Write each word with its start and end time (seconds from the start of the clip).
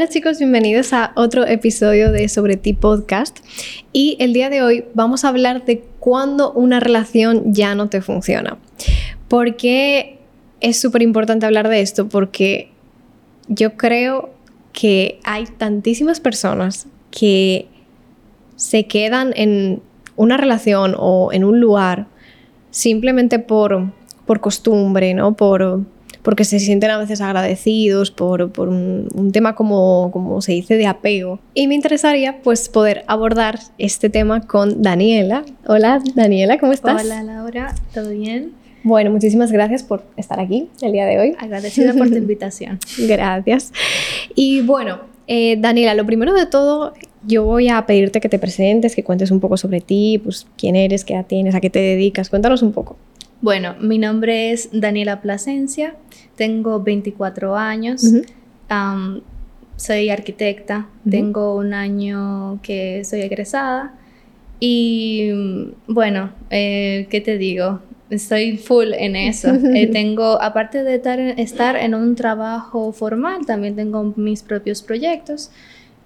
Hola 0.00 0.08
chicos, 0.08 0.38
bienvenidos 0.38 0.94
a 0.94 1.12
otro 1.14 1.46
episodio 1.46 2.10
de 2.10 2.26
Sobre 2.30 2.56
ti 2.56 2.72
Podcast. 2.72 3.40
Y 3.92 4.16
el 4.18 4.32
día 4.32 4.48
de 4.48 4.62
hoy 4.62 4.86
vamos 4.94 5.26
a 5.26 5.28
hablar 5.28 5.66
de 5.66 5.84
cuándo 5.98 6.52
una 6.52 6.80
relación 6.80 7.52
ya 7.52 7.74
no 7.74 7.90
te 7.90 8.00
funciona. 8.00 8.56
¿Por 9.28 9.56
qué 9.56 10.16
es 10.62 10.80
súper 10.80 11.02
importante 11.02 11.44
hablar 11.44 11.68
de 11.68 11.82
esto? 11.82 12.08
Porque 12.08 12.70
yo 13.48 13.76
creo 13.76 14.30
que 14.72 15.20
hay 15.22 15.44
tantísimas 15.44 16.18
personas 16.18 16.86
que 17.10 17.68
se 18.56 18.86
quedan 18.86 19.34
en 19.36 19.82
una 20.16 20.38
relación 20.38 20.94
o 20.96 21.30
en 21.30 21.44
un 21.44 21.60
lugar 21.60 22.06
simplemente 22.70 23.38
por, 23.38 23.92
por 24.24 24.40
costumbre, 24.40 25.12
¿no? 25.12 25.36
Por 25.36 25.84
porque 26.22 26.44
se 26.44 26.58
sienten 26.58 26.90
a 26.90 26.98
veces 26.98 27.20
agradecidos 27.20 28.10
por, 28.10 28.42
un, 28.42 29.30
tema 29.32 29.54
como, 29.54 30.10
como 30.12 30.40
se 30.42 30.52
dice 30.52 30.76
de 30.76 30.86
apego. 30.86 31.38
Y 31.54 31.66
me 31.66 31.74
interesaría 31.74 32.40
pues 32.42 32.68
poder 32.68 33.04
abordar 33.06 33.60
este 33.78 34.10
tema 34.10 34.46
con 34.46 34.82
Daniela. 34.82 35.44
Hola 35.66 36.02
Daniela, 36.14 36.58
¿cómo 36.58 36.72
estás? 36.72 37.04
Hola 37.04 37.22
Laura, 37.22 37.74
¿todo 37.94 38.10
bien? 38.10 38.52
Bueno, 38.82 39.10
muchísimas 39.10 39.52
gracias 39.52 39.82
por 39.82 40.04
estar 40.16 40.40
aquí 40.40 40.68
el 40.80 40.92
día 40.92 41.04
de 41.04 41.18
hoy. 41.18 41.36
Agradecida 41.38 41.92
por 41.92 42.08
tu 42.08 42.16
invitación. 42.16 42.78
gracias. 42.98 43.72
Y 44.34 44.62
bueno, 44.62 45.00
eh, 45.26 45.56
Daniela, 45.58 45.94
lo 45.94 46.06
primero 46.06 46.32
de 46.32 46.46
todo, 46.46 46.94
yo 47.26 47.44
voy 47.44 47.68
a 47.68 47.84
pedirte 47.84 48.20
que 48.20 48.28
te 48.28 48.38
presentes, 48.38 48.96
que 48.96 49.04
cuentes 49.04 49.30
un 49.30 49.40
poco 49.40 49.56
sobre 49.56 49.80
ti, 49.80 50.18
pues 50.22 50.46
quién 50.56 50.76
eres, 50.76 51.04
qué 51.04 51.14
edad 51.14 51.26
tienes, 51.26 51.54
a 51.54 51.60
qué 51.60 51.68
te 51.68 51.78
dedicas. 51.78 52.30
Cuéntanos 52.30 52.62
un 52.62 52.72
poco. 52.72 52.96
Bueno, 53.42 53.74
mi 53.80 53.96
nombre 53.96 54.52
es 54.52 54.68
Daniela 54.70 55.22
Plasencia, 55.22 55.94
tengo 56.36 56.82
24 56.82 57.56
años, 57.56 58.02
soy 59.76 60.10
arquitecta, 60.10 60.88
tengo 61.08 61.56
un 61.56 61.72
año 61.72 62.60
que 62.62 63.02
soy 63.04 63.22
egresada 63.22 63.94
y 64.60 65.30
bueno, 65.86 66.32
eh, 66.50 67.06
¿qué 67.08 67.22
te 67.22 67.38
digo? 67.38 67.80
Estoy 68.10 68.58
full 68.58 68.92
en 68.92 69.16
eso. 69.16 69.48
Eh, 69.74 69.86
tengo, 69.86 70.40
aparte 70.42 70.84
de 70.84 71.00
estar 71.38 71.76
en 71.76 71.94
un 71.94 72.16
trabajo 72.16 72.92
formal, 72.92 73.46
también 73.46 73.74
tengo 73.74 74.12
mis 74.16 74.42
propios 74.42 74.82
proyectos. 74.82 75.50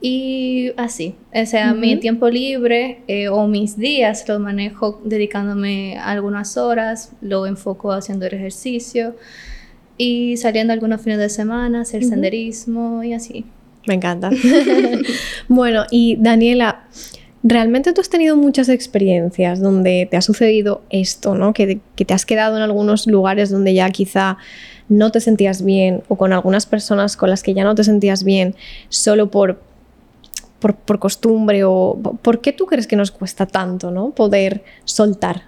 Y 0.06 0.70
así, 0.76 1.14
o 1.34 1.46
sea, 1.46 1.72
mi 1.72 1.96
tiempo 1.96 2.28
libre 2.28 2.98
eh, 3.08 3.28
o 3.28 3.46
mis 3.46 3.78
días 3.78 4.28
los 4.28 4.38
manejo 4.38 5.00
dedicándome 5.02 5.96
algunas 5.96 6.58
horas, 6.58 7.12
lo 7.22 7.46
enfoco 7.46 7.90
haciendo 7.90 8.26
el 8.26 8.34
ejercicio 8.34 9.16
y 9.96 10.36
saliendo 10.36 10.74
algunos 10.74 11.00
fines 11.00 11.18
de 11.20 11.30
semana, 11.30 11.80
hacer 11.80 12.04
senderismo 12.04 13.02
y 13.02 13.14
así. 13.14 13.46
Me 13.86 13.94
encanta. 13.94 14.28
bueno, 15.48 15.84
y 15.90 16.16
Daniela, 16.16 16.84
¿realmente 17.42 17.94
tú 17.94 18.02
has 18.02 18.10
tenido 18.10 18.36
muchas 18.36 18.68
experiencias 18.68 19.58
donde 19.58 20.06
te 20.10 20.18
ha 20.18 20.20
sucedido 20.20 20.82
esto, 20.90 21.34
¿no? 21.34 21.54
Que, 21.54 21.80
que 21.96 22.04
te 22.04 22.12
has 22.12 22.26
quedado 22.26 22.58
en 22.58 22.62
algunos 22.62 23.06
lugares 23.06 23.48
donde 23.48 23.72
ya 23.72 23.88
quizá 23.88 24.36
no 24.90 25.10
te 25.10 25.20
sentías 25.20 25.64
bien 25.64 26.02
o 26.08 26.18
con 26.18 26.34
algunas 26.34 26.66
personas 26.66 27.16
con 27.16 27.30
las 27.30 27.42
que 27.42 27.54
ya 27.54 27.64
no 27.64 27.74
te 27.74 27.84
sentías 27.84 28.22
bien 28.22 28.54
solo 28.90 29.30
por 29.30 29.72
por, 30.72 30.98
costumbre 30.98 31.64
o 31.64 31.98
por 32.22 32.40
qué 32.40 32.52
tú 32.52 32.66
crees 32.66 32.86
que 32.86 32.96
nos 32.96 33.10
cuesta 33.10 33.46
tanto 33.46 33.90
¿no? 33.90 34.10
poder 34.10 34.62
soltar? 34.84 35.42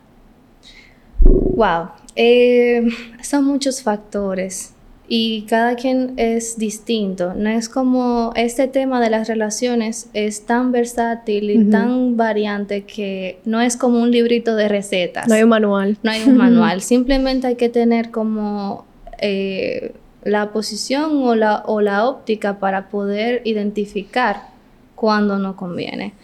Wow, 1.22 1.88
eh, 2.14 2.86
son 3.22 3.44
muchos 3.44 3.82
factores 3.82 4.74
y 5.08 5.42
cada 5.42 5.76
quien 5.76 6.14
es 6.16 6.58
distinto. 6.58 7.32
No 7.34 7.48
es 7.48 7.68
como 7.68 8.32
este 8.34 8.68
tema 8.68 9.00
de 9.00 9.08
las 9.08 9.28
relaciones 9.28 10.10
es 10.12 10.44
tan 10.44 10.72
versátil 10.72 11.50
y 11.50 11.64
tan 11.70 12.16
variante 12.16 12.84
que 12.84 13.38
no 13.44 13.60
es 13.60 13.76
como 13.76 14.02
un 14.02 14.10
librito 14.10 14.56
de 14.56 14.68
recetas. 14.68 15.28
No 15.28 15.34
hay 15.34 15.44
un 15.44 15.48
manual. 15.48 15.96
No 16.02 16.10
hay 16.10 16.24
un 16.24 16.36
manual. 16.44 16.82
Simplemente 16.82 17.46
hay 17.46 17.54
que 17.54 17.68
tener 17.68 18.10
como 18.10 18.84
eh, 19.18 19.94
la 20.24 20.50
posición 20.50 21.22
o 21.22 21.34
la, 21.36 21.62
o 21.66 21.80
la 21.80 22.06
óptica 22.06 22.58
para 22.58 22.88
poder 22.88 23.42
identificar 23.44 24.55
cuando 24.96 25.38
no 25.38 25.54
conviene. 25.54 26.14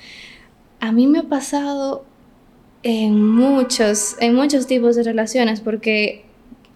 A 0.80 0.90
mí 0.90 1.06
me 1.06 1.20
ha 1.20 1.22
pasado 1.22 2.04
en 2.82 3.24
muchos, 3.24 4.16
en 4.18 4.34
muchos 4.34 4.66
tipos 4.66 4.96
de 4.96 5.04
relaciones 5.04 5.60
porque 5.60 6.24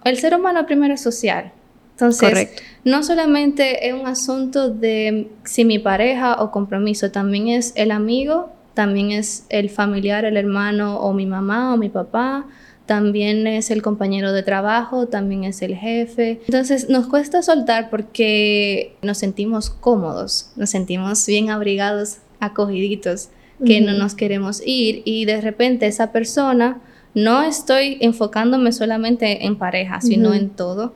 el 0.05 0.19
ser 0.19 0.37
humano 0.37 0.65
primero 0.67 0.95
es 0.95 1.01
social. 1.01 1.53
Entonces, 1.93 2.63
no 2.85 3.03
solamente 3.03 3.89
es 3.89 3.95
un 3.95 4.07
asunto 4.07 4.69
de 4.69 5.31
si 5.45 5.65
mi 5.65 5.79
pareja 5.79 6.43
o 6.43 6.51
compromiso, 6.51 7.11
también 7.11 7.49
es 7.49 7.73
el 7.75 7.91
amigo, 7.91 8.51
también 8.75 9.11
es 9.11 9.47
el 9.49 9.71
familiar, 9.71 10.27
el 10.27 10.37
hermano 10.37 10.99
o 10.99 11.15
mi 11.15 11.25
mamá 11.25 11.73
o 11.73 11.79
mi 11.79 11.89
papá, 11.89 12.45
también 12.87 13.49
es 13.49 13.71
el 13.71 13.83
compañero 13.83 14.33
de 14.33 14.45
trabajo, 14.45 15.09
también 15.09 15.45
es 15.45 15.61
el 15.61 15.75
jefe. 15.75 16.41
Entonces 16.47 16.89
nos 16.89 17.09
cuesta 17.09 17.43
soltar 17.43 17.91
porque 17.91 18.97
nos 19.03 19.19
sentimos 19.19 19.71
cómodos, 19.71 20.53
nos 20.57 20.71
sentimos 20.71 21.27
bien 21.27 21.51
abrigados, 21.51 22.19
acogiditos, 22.39 23.29
que 23.65 23.81
no 23.81 23.95
nos 23.95 24.15
queremos 24.15 24.63
ir. 24.65 25.03
Y 25.05 25.25
de 25.25 25.41
repente 25.41 25.87
esa 25.87 26.13
persona, 26.13 26.81
no 27.15 27.43
estoy 27.43 27.99
enfocándome 28.01 28.71
solamente 28.73 29.47
en 29.47 29.57
pareja, 29.57 30.01
sino 30.01 30.35
en 30.35 30.51
todo, 30.51 30.95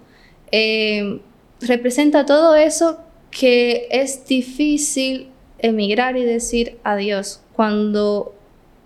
eh, 0.52 1.20
representa 1.60 2.26
todo 2.26 2.54
eso 2.54 3.00
que 3.30 3.88
es 3.90 4.26
difícil 4.26 5.28
emigrar 5.58 6.16
y 6.16 6.24
decir 6.24 6.78
adiós 6.84 7.40
cuando 7.54 8.34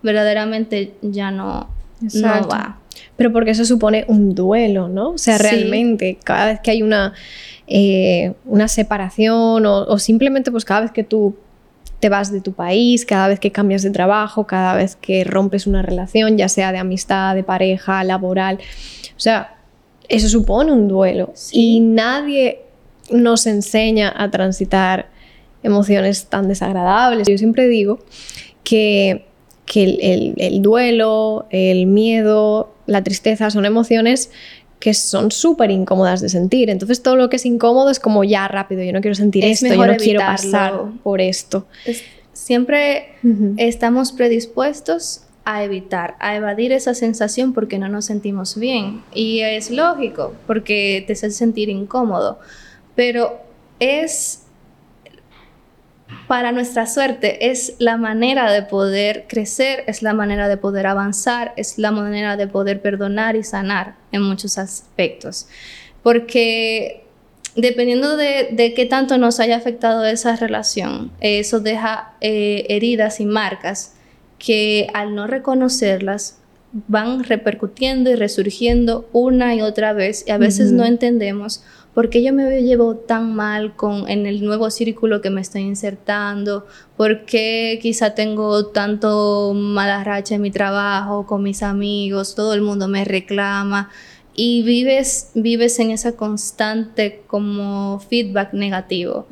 verdaderamente 0.01 0.93
ya 1.01 1.31
no, 1.31 1.69
no 1.99 2.47
va 2.47 2.79
pero 3.15 3.31
porque 3.31 3.51
eso 3.51 3.65
supone 3.65 4.05
un 4.07 4.35
duelo, 4.35 4.87
¿no? 4.87 5.11
O 5.11 5.17
sea, 5.17 5.37
realmente, 5.37 6.17
cada 6.23 6.47
vez 6.47 6.59
que 6.61 6.71
hay 6.71 6.81
una, 6.81 7.13
eh, 7.67 8.33
una 8.45 8.67
separación 8.67 9.65
o, 9.65 9.97
simplemente 9.99 10.51
pues 10.51 10.65
cada 10.65 10.81
vez 10.81 10.91
que 10.91 11.03
tú 11.03 11.35
te 11.99 12.09
vas 12.09 12.31
de 12.31 12.41
tu 12.41 12.53
país, 12.53 13.05
cada 13.05 13.27
vez 13.27 13.39
que 13.39 13.51
cambias 13.51 13.81
de 13.81 13.89
trabajo, 13.89 14.45
cada 14.45 14.75
vez 14.75 14.95
que 14.95 15.23
rompes 15.23 15.65
una 15.65 15.81
relación, 15.81 16.37
ya 16.37 16.49
sea 16.49 16.71
de 16.71 16.77
amistad, 16.77 17.35
de 17.35 17.43
pareja, 17.43 18.03
laboral, 18.03 18.59
o 19.15 19.19
sea, 19.19 19.55
eso 20.07 20.29
supone 20.29 20.71
un 20.71 20.87
duelo 20.87 21.33
y 21.51 21.79
nadie 21.79 22.61
nos 23.11 23.47
enseña 23.47 24.13
a 24.15 24.29
transitar 24.29 25.09
emociones 25.63 26.27
tan 26.27 26.47
desagradables. 26.47 27.27
Yo 27.27 27.37
siempre 27.37 27.67
digo 27.67 27.99
que, 28.63 29.25
el 29.73 30.61
duelo, 30.61 31.47
el 31.49 31.87
miedo, 31.87 32.73
la 32.85 33.03
tristeza 33.03 33.49
son 33.49 33.65
emociones 33.65 34.31
que 34.79 34.93
son 34.93 35.31
súper 35.31 35.71
incómodas 35.71 36.21
de 36.21 36.29
sentir. 36.29 36.69
Entonces 36.69 37.01
todo 37.01 37.15
lo 37.15 37.29
que 37.29 37.37
es 37.37 37.45
incómodo 37.45 37.89
es 37.89 37.99
como 37.99 38.23
ya 38.23 38.47
rápido, 38.47 38.83
yo 38.83 38.93
no 38.93 39.01
quiero 39.01 39.15
sentir 39.15 39.43
esto, 39.45 39.67
yo 39.67 39.85
no 39.85 39.97
quiero 39.97 40.19
pasar 40.19 40.79
por 41.01 41.21
esto. 41.21 41.65
siempre 42.33 43.07
estamos 43.57 44.11
predispuestos 44.11 45.21
a 45.45 45.63
evitar, 45.63 46.15
a 46.19 46.35
evadir 46.35 46.71
esa 46.71 46.93
sensación 46.93 47.53
porque 47.53 47.79
no 47.79 47.87
nos 47.87 48.05
sentimos 48.05 48.57
bien. 48.57 49.01
Y 49.13 49.39
es 49.39 49.71
lógico, 49.71 50.33
porque 50.47 51.03
te 51.07 51.13
hace 51.13 51.31
sentir 51.31 51.69
incómodo. 51.69 52.39
Pero 52.95 53.39
es 53.79 54.44
para 56.27 56.51
nuestra 56.51 56.87
suerte 56.87 57.51
es 57.51 57.75
la 57.79 57.97
manera 57.97 58.51
de 58.51 58.61
poder 58.63 59.25
crecer, 59.27 59.83
es 59.87 60.01
la 60.01 60.13
manera 60.13 60.47
de 60.47 60.57
poder 60.57 60.87
avanzar, 60.87 61.53
es 61.55 61.77
la 61.77 61.91
manera 61.91 62.37
de 62.37 62.47
poder 62.47 62.81
perdonar 62.81 63.35
y 63.35 63.43
sanar 63.43 63.95
en 64.11 64.21
muchos 64.21 64.57
aspectos. 64.57 65.47
Porque 66.03 67.03
dependiendo 67.55 68.17
de, 68.17 68.73
qué 68.75 68.85
tanto 68.85 69.17
nos 69.17 69.39
haya 69.39 69.55
afectado 69.55 70.05
esa 70.05 70.35
relación, 70.35 71.11
eso 71.21 71.59
deja 71.59 72.13
eh, 72.21 72.65
heridas 72.69 73.19
y 73.19 73.25
marcas 73.25 73.95
que 74.37 74.87
al 74.93 75.15
no 75.15 75.27
reconocerlas 75.27 76.37
van 76.87 77.23
repercutiendo 77.23 78.11
y 78.11 78.15
resurgiendo 78.15 79.07
una 79.13 79.55
y 79.55 79.61
otra 79.61 79.93
vez 79.93 80.25
y 80.27 80.31
a 80.31 80.37
veces 80.37 80.73
no 80.73 80.83
entendemos 80.83 81.63
¿Por 81.95 82.09
qué 82.09 82.21
yo 82.21 82.33
me 82.33 82.61
llevo 82.61 82.97
tan 82.97 83.33
mal 83.35 83.73
con, 83.77 84.09
en 84.09 84.25
el 84.25 84.43
nuevo 84.43 84.69
círculo 84.69 85.21
que 85.21 85.29
me 85.29 85.39
estoy 85.39 85.61
insertando? 85.61 86.67
¿Por 86.97 87.23
qué 87.23 87.79
quizá 87.81 88.13
tengo 88.13 88.65
tanto 88.67 89.53
mala 89.55 90.03
racha 90.03 90.35
en 90.35 90.41
mi 90.41 90.51
trabajo, 90.51 91.25
con 91.25 91.41
mis 91.41 91.63
amigos? 91.63 92.35
Todo 92.35 92.53
el 92.53 92.61
mundo 92.61 92.89
me 92.89 93.05
reclama. 93.05 93.89
Y 94.35 94.63
vives, 94.63 95.31
vives 95.35 95.79
en 95.79 95.91
esa 95.91 96.17
constante 96.17 97.23
como 97.27 98.01
feedback 98.01 98.51
negativo. 98.51 99.25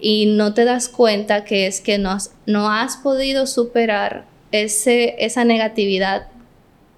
Y 0.00 0.26
no 0.26 0.52
te 0.52 0.64
das 0.64 0.88
cuenta 0.88 1.44
que 1.44 1.68
es 1.68 1.80
que 1.80 1.98
no 1.98 2.10
has, 2.10 2.34
no 2.44 2.72
has 2.72 2.96
podido 2.96 3.46
superar 3.46 4.26
ese, 4.50 5.14
esa 5.24 5.44
negatividad 5.44 6.26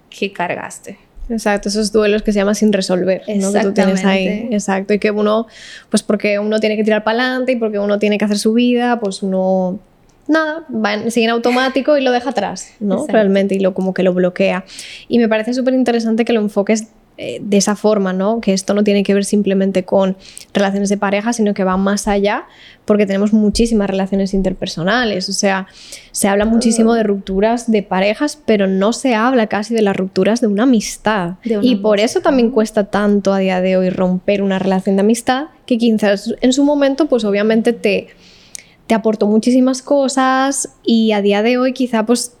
que 0.09 0.33
cargaste. 0.33 1.02
Exacto, 1.29 1.69
esos 1.69 1.91
duelos 1.91 2.21
que 2.21 2.33
se 2.33 2.39
llaman 2.39 2.55
sin 2.55 2.73
resolver, 2.73 3.21
¿no? 3.35 3.53
Que 3.53 3.59
tú 3.61 3.73
tienes 3.73 4.03
ahí. 4.03 4.49
Exacto. 4.51 4.93
Y 4.93 4.99
que 4.99 5.11
uno, 5.11 5.47
pues 5.89 6.03
porque 6.03 6.39
uno 6.39 6.59
tiene 6.59 6.75
que 6.75 6.83
tirar 6.83 7.03
para 7.03 7.23
adelante 7.23 7.53
y 7.53 7.55
porque 7.55 7.79
uno 7.79 7.99
tiene 7.99 8.17
que 8.17 8.25
hacer 8.25 8.37
su 8.37 8.53
vida, 8.53 8.99
pues 8.99 9.23
uno 9.23 9.79
nada, 10.27 10.65
va, 10.69 11.09
sigue 11.09 11.25
en 11.25 11.31
automático 11.31 11.97
y 11.97 12.01
lo 12.01 12.11
deja 12.11 12.29
atrás, 12.29 12.73
¿no? 12.79 13.05
Realmente, 13.07 13.55
y 13.55 13.59
lo 13.59 13.73
como 13.73 13.93
que 13.93 14.03
lo 14.03 14.13
bloquea. 14.13 14.65
Y 15.07 15.19
me 15.19 15.27
parece 15.27 15.53
súper 15.53 15.73
interesante 15.73 16.25
que 16.25 16.33
lo 16.33 16.41
enfoques 16.41 16.87
eh, 17.15 17.39
de 17.43 17.57
esa 17.57 17.75
forma, 17.75 18.11
¿no? 18.11 18.41
Que 18.41 18.53
esto 18.53 18.73
no 18.73 18.83
tiene 18.83 19.03
que 19.03 19.13
ver 19.13 19.23
simplemente 19.23 19.85
con 19.85 20.17
relaciones 20.51 20.89
de 20.89 20.97
pareja, 20.97 21.31
sino 21.31 21.53
que 21.53 21.63
va 21.63 21.77
más 21.77 22.07
allá, 22.07 22.45
porque 22.85 23.05
tenemos 23.05 23.33
muchísimas 23.33 23.87
relaciones 23.87 24.33
interpersonales. 24.33 25.29
O 25.29 25.33
sea, 25.33 25.67
se 26.11 26.27
habla 26.27 26.45
muchísimo 26.45 26.95
de 26.95 27.03
rupturas 27.03 27.69
de 27.69 27.83
parejas, 27.83 28.41
pero 28.45 28.65
no 28.65 28.93
se 28.93 29.13
habla 29.13 29.45
casi 29.45 29.75
de 29.75 29.83
las 29.83 29.95
rupturas 29.95 30.41
de 30.41 30.47
una 30.47 30.63
amistad. 30.63 31.35
y 31.61 31.75
por 31.75 31.99
eso 31.99 32.21
también 32.21 32.49
cuesta 32.49 32.85
tanto 32.85 33.31
a 33.31 33.37
día 33.37 33.61
de 33.61 33.77
hoy 33.77 33.91
romper 33.91 34.41
una 34.41 34.57
relación 34.57 34.95
de 34.95 35.01
amistad, 35.01 35.45
que 35.67 35.77
quizás 35.77 36.33
en 36.41 36.51
su 36.51 36.63
momento, 36.63 37.07
pues 37.07 37.25
obviamente 37.25 37.73
te, 37.73 38.07
te 38.87 38.95
aportó 38.95 39.27
muchísimas 39.27 39.83
cosas 39.83 40.69
y 40.83 41.11
a 41.11 41.21
día 41.21 41.43
de 41.43 41.59
hoy 41.59 41.73
quizá 41.73 42.07
pues 42.07 42.33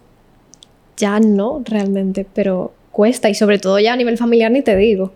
ya 0.97 1.19
no 1.19 1.61
realmente, 1.63 2.25
pero 2.33 2.73
cuesta 2.93 3.29
y 3.29 3.35
sobre 3.35 3.59
todo 3.59 3.77
ya 3.79 3.91
a 3.91 3.97
nivel 3.97 4.17
familiar 4.17 4.49
ni 4.51 4.61
te 4.61 4.77
digo. 4.77 5.11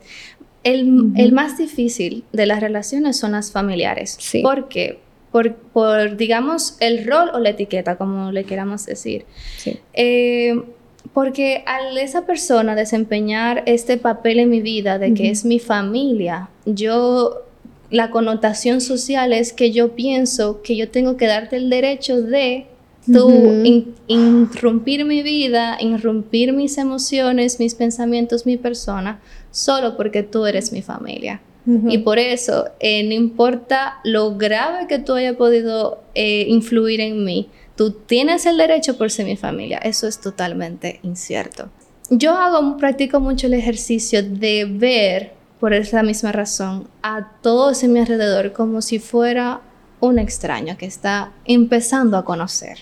El, 0.63 1.31
más 1.31 1.57
difícil 1.57 2.25
de 2.33 2.45
las 2.45 2.59
relaciones 2.59 3.15
son 3.17 3.31
las 3.31 3.53
familiares. 3.53 4.17
Sí. 4.19 4.41
¿Por 4.41 4.67
qué? 4.67 4.99
Por, 5.31 6.17
digamos, 6.17 6.75
el 6.81 7.05
rol 7.05 7.29
o 7.33 7.39
la 7.39 7.51
etiqueta, 7.51 7.95
como 7.95 8.33
le 8.33 8.43
queramos 8.43 8.85
decir. 8.85 9.23
Sí. 9.57 9.79
Eh, 9.93 10.61
porque 11.13 11.63
al 11.65 11.97
esa 11.97 12.25
persona 12.25 12.75
desempeñar 12.75 13.63
este 13.65 13.97
papel 13.97 14.39
en 14.39 14.49
mi 14.49 14.61
vida 14.61 14.99
de 14.99 15.13
que 15.13 15.29
es 15.29 15.45
mi 15.45 15.59
familia, 15.59 16.49
yo 16.65 17.43
la 17.89 18.09
connotación 18.11 18.81
social 18.81 19.31
es 19.31 19.53
que 19.53 19.71
yo 19.71 19.95
pienso 19.95 20.61
que 20.61 20.75
yo 20.75 20.89
tengo 20.89 21.15
que 21.15 21.27
darte 21.27 21.55
el 21.55 21.69
derecho 21.69 22.21
de 22.21 22.67
tú 23.11 23.63
interrumpir 24.07 25.05
mi 25.05 25.23
vida, 25.23 25.77
interrumpir 25.79 26.53
mis 26.53 26.77
emociones, 26.77 27.59
mis 27.59 27.75
pensamientos, 27.75 28.45
mi 28.45 28.57
persona, 28.57 29.19
solo 29.51 29.97
porque 29.97 30.23
tú 30.23 30.45
eres 30.45 30.71
mi 30.71 30.81
familia. 30.81 31.41
Y 31.89 31.97
por 31.97 32.17
eso, 32.17 32.69
eh, 32.79 33.03
no 33.03 33.13
importa 33.13 33.95
lo 34.05 34.37
grave 34.37 34.87
que 34.87 34.99
tú 34.99 35.15
hayas 35.15 35.35
podido 35.35 36.01
eh, 36.15 36.45
influir 36.47 37.01
en 37.01 37.25
mí, 37.25 37.49
tú 37.75 37.91
tienes 37.91 38.45
el 38.45 38.57
derecho 38.57 38.97
por 38.97 39.11
ser 39.11 39.25
mi 39.25 39.35
familia. 39.35 39.77
Eso 39.79 40.07
es 40.07 40.21
totalmente 40.21 41.01
incierto. 41.03 41.69
Yo 42.09 42.35
hago, 42.35 42.77
practico 42.77 43.19
mucho 43.19 43.47
el 43.47 43.53
ejercicio 43.53 44.23
de 44.23 44.63
ver, 44.63 45.33
por 45.59 45.73
esa 45.73 46.03
misma 46.03 46.31
razón, 46.31 46.87
a 47.01 47.33
todos 47.41 47.83
en 47.83 47.91
mi 47.91 47.99
alrededor 47.99 48.53
como 48.53 48.81
si 48.81 48.99
fuera 48.99 49.59
un 49.99 50.19
extraño 50.19 50.77
que 50.77 50.85
está 50.85 51.33
empezando 51.45 52.15
a 52.15 52.23
conocer. 52.23 52.79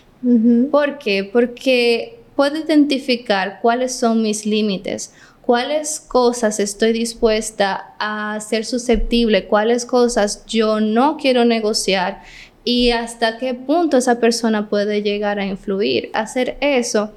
¿Por 0.72 0.98
qué? 0.98 1.24
Porque 1.24 2.20
puedo 2.36 2.58
identificar 2.58 3.60
cuáles 3.62 3.94
son 3.94 4.22
mis 4.24 4.46
límites, 4.46 5.14
cuáles 5.42 6.00
cosas 6.00 6.60
estoy 6.60 6.94
dispuesta 6.94 7.94
a 8.00 8.40
ser 8.40 8.66
susceptible, 8.66 9.46
cuáles 9.46 9.86
cosas 9.86 10.44
yo 10.48 10.80
no 10.80 11.18
quiero 11.18 11.46
negociar 11.46 12.24
y 12.64 12.90
hasta 12.90 13.38
qué 13.38 13.54
punto 13.54 13.98
esa 13.98 14.20
persona 14.20 14.68
puede 14.70 15.04
llegar 15.04 15.40
a 15.40 15.46
influir. 15.46 16.10
Hacer 16.14 16.58
eso 16.60 17.12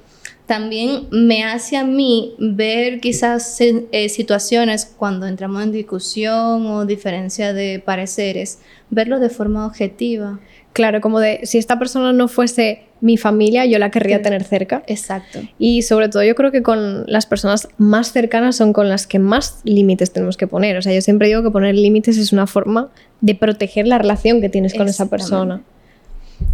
también 0.45 1.07
me 1.11 1.43
hace 1.43 1.77
a 1.77 1.83
mí 1.83 2.35
ver 2.39 2.99
quizás 2.99 3.59
eh, 3.59 4.09
situaciones 4.09 4.85
cuando 4.85 5.27
entramos 5.27 5.63
en 5.63 5.71
discusión 5.71 6.65
o 6.67 6.85
diferencia 6.85 7.53
de 7.53 7.79
pareceres, 7.83 8.59
verlo 8.89 9.19
de 9.19 9.29
forma 9.29 9.65
objetiva. 9.65 10.39
Claro, 10.73 11.01
como 11.01 11.19
de 11.19 11.41
si 11.43 11.57
esta 11.57 11.77
persona 11.77 12.13
no 12.13 12.27
fuese 12.27 12.88
mi 13.01 13.17
familia, 13.17 13.65
yo 13.65 13.79
la 13.79 13.91
querría 13.91 14.21
tener 14.21 14.43
cerca. 14.43 14.83
Exacto. 14.87 15.39
Y 15.57 15.83
sobre 15.83 16.09
todo 16.09 16.23
yo 16.23 16.35
creo 16.35 16.51
que 16.51 16.61
con 16.61 17.05
las 17.07 17.25
personas 17.25 17.67
más 17.77 18.11
cercanas 18.11 18.55
son 18.55 18.73
con 18.73 18.89
las 18.89 19.07
que 19.07 19.19
más 19.19 19.61
límites 19.63 20.11
tenemos 20.11 20.37
que 20.37 20.47
poner. 20.47 20.77
O 20.77 20.81
sea, 20.81 20.93
yo 20.93 21.01
siempre 21.01 21.27
digo 21.27 21.43
que 21.43 21.51
poner 21.51 21.75
límites 21.75 22.17
es 22.17 22.33
una 22.33 22.47
forma 22.47 22.89
de 23.21 23.35
proteger 23.35 23.87
la 23.87 23.97
relación 23.97 24.41
que 24.41 24.49
tienes 24.49 24.73
con 24.73 24.87
esa 24.87 25.09
persona. 25.09 25.61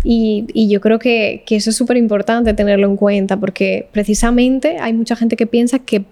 Y, 0.03 0.45
y, 0.53 0.67
yo 0.67 0.81
creo 0.81 0.97
que, 0.97 1.43
que 1.45 1.55
eso 1.55 1.69
es 1.69 1.75
súper 1.75 1.97
importante 1.97 2.53
tenerlo 2.55 2.87
en 2.87 2.95
cuenta 2.95 3.39
porque 3.39 3.87
precisamente 3.91 4.77
hay 4.79 4.93
mucha 4.93 5.15
gente 5.15 5.35
que 5.35 5.45
piensa 5.45 5.77
que 5.77 6.05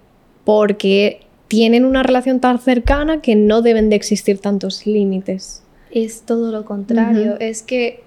porque 0.45 1.21
tienen 1.47 1.85
una 1.85 2.03
relación 2.03 2.39
tan 2.39 2.59
cercana 2.59 3.21
que 3.21 3.35
no 3.35 3.62
deben 3.62 3.89
de 3.89 3.95
existir 3.95 4.39
tantos 4.39 4.85
límites. 4.85 5.63
Es 5.91 6.21
todo 6.21 6.51
lo 6.51 6.65
contrario, 6.65 7.38
es 7.39 7.62
que 7.62 8.03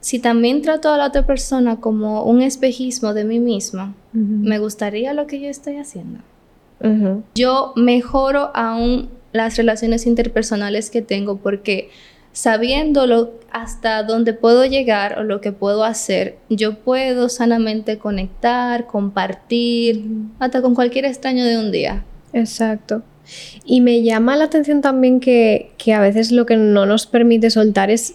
si 0.00 0.18
también 0.18 0.62
trato 0.62 0.90
a 0.90 0.96
la 0.96 1.06
otra 1.06 1.26
persona 1.26 1.80
como 1.80 2.24
un 2.24 2.42
espejismo 2.42 3.14
de 3.14 3.24
mí 3.24 3.40
misma, 3.40 3.94
me 4.12 4.58
gustaría 4.58 5.12
lo 5.12 5.26
que 5.26 5.40
yo 5.40 5.48
estoy 5.48 5.76
haciendo. 5.76 6.20
Yo 7.34 7.72
mejoro 7.76 8.50
aún 8.54 9.08
las 9.32 9.56
relaciones 9.56 10.06
interpersonales 10.06 10.90
que 10.90 11.02
tengo 11.02 11.36
porque 11.38 11.90
sabiendo 12.32 13.40
hasta 13.50 14.02
dónde 14.02 14.34
puedo 14.34 14.66
llegar 14.66 15.18
o 15.18 15.22
lo 15.22 15.40
que 15.40 15.52
puedo 15.52 15.84
hacer, 15.84 16.36
yo 16.50 16.74
puedo 16.80 17.30
sanamente 17.30 17.96
conectar, 17.96 18.86
compartir, 18.86 20.04
hasta 20.38 20.60
con 20.60 20.74
cualquier 20.74 21.06
extraño 21.06 21.44
de 21.44 21.58
un 21.58 21.72
día. 21.72 22.04
Exacto. 22.34 23.02
Y 23.64 23.80
me 23.80 24.02
llama 24.02 24.36
la 24.36 24.44
atención 24.44 24.82
también 24.82 25.18
que, 25.18 25.72
que 25.78 25.94
a 25.94 26.00
veces 26.00 26.30
lo 26.30 26.46
que 26.46 26.56
no 26.56 26.84
nos 26.84 27.06
permite 27.06 27.50
soltar 27.50 27.90
es 27.90 28.14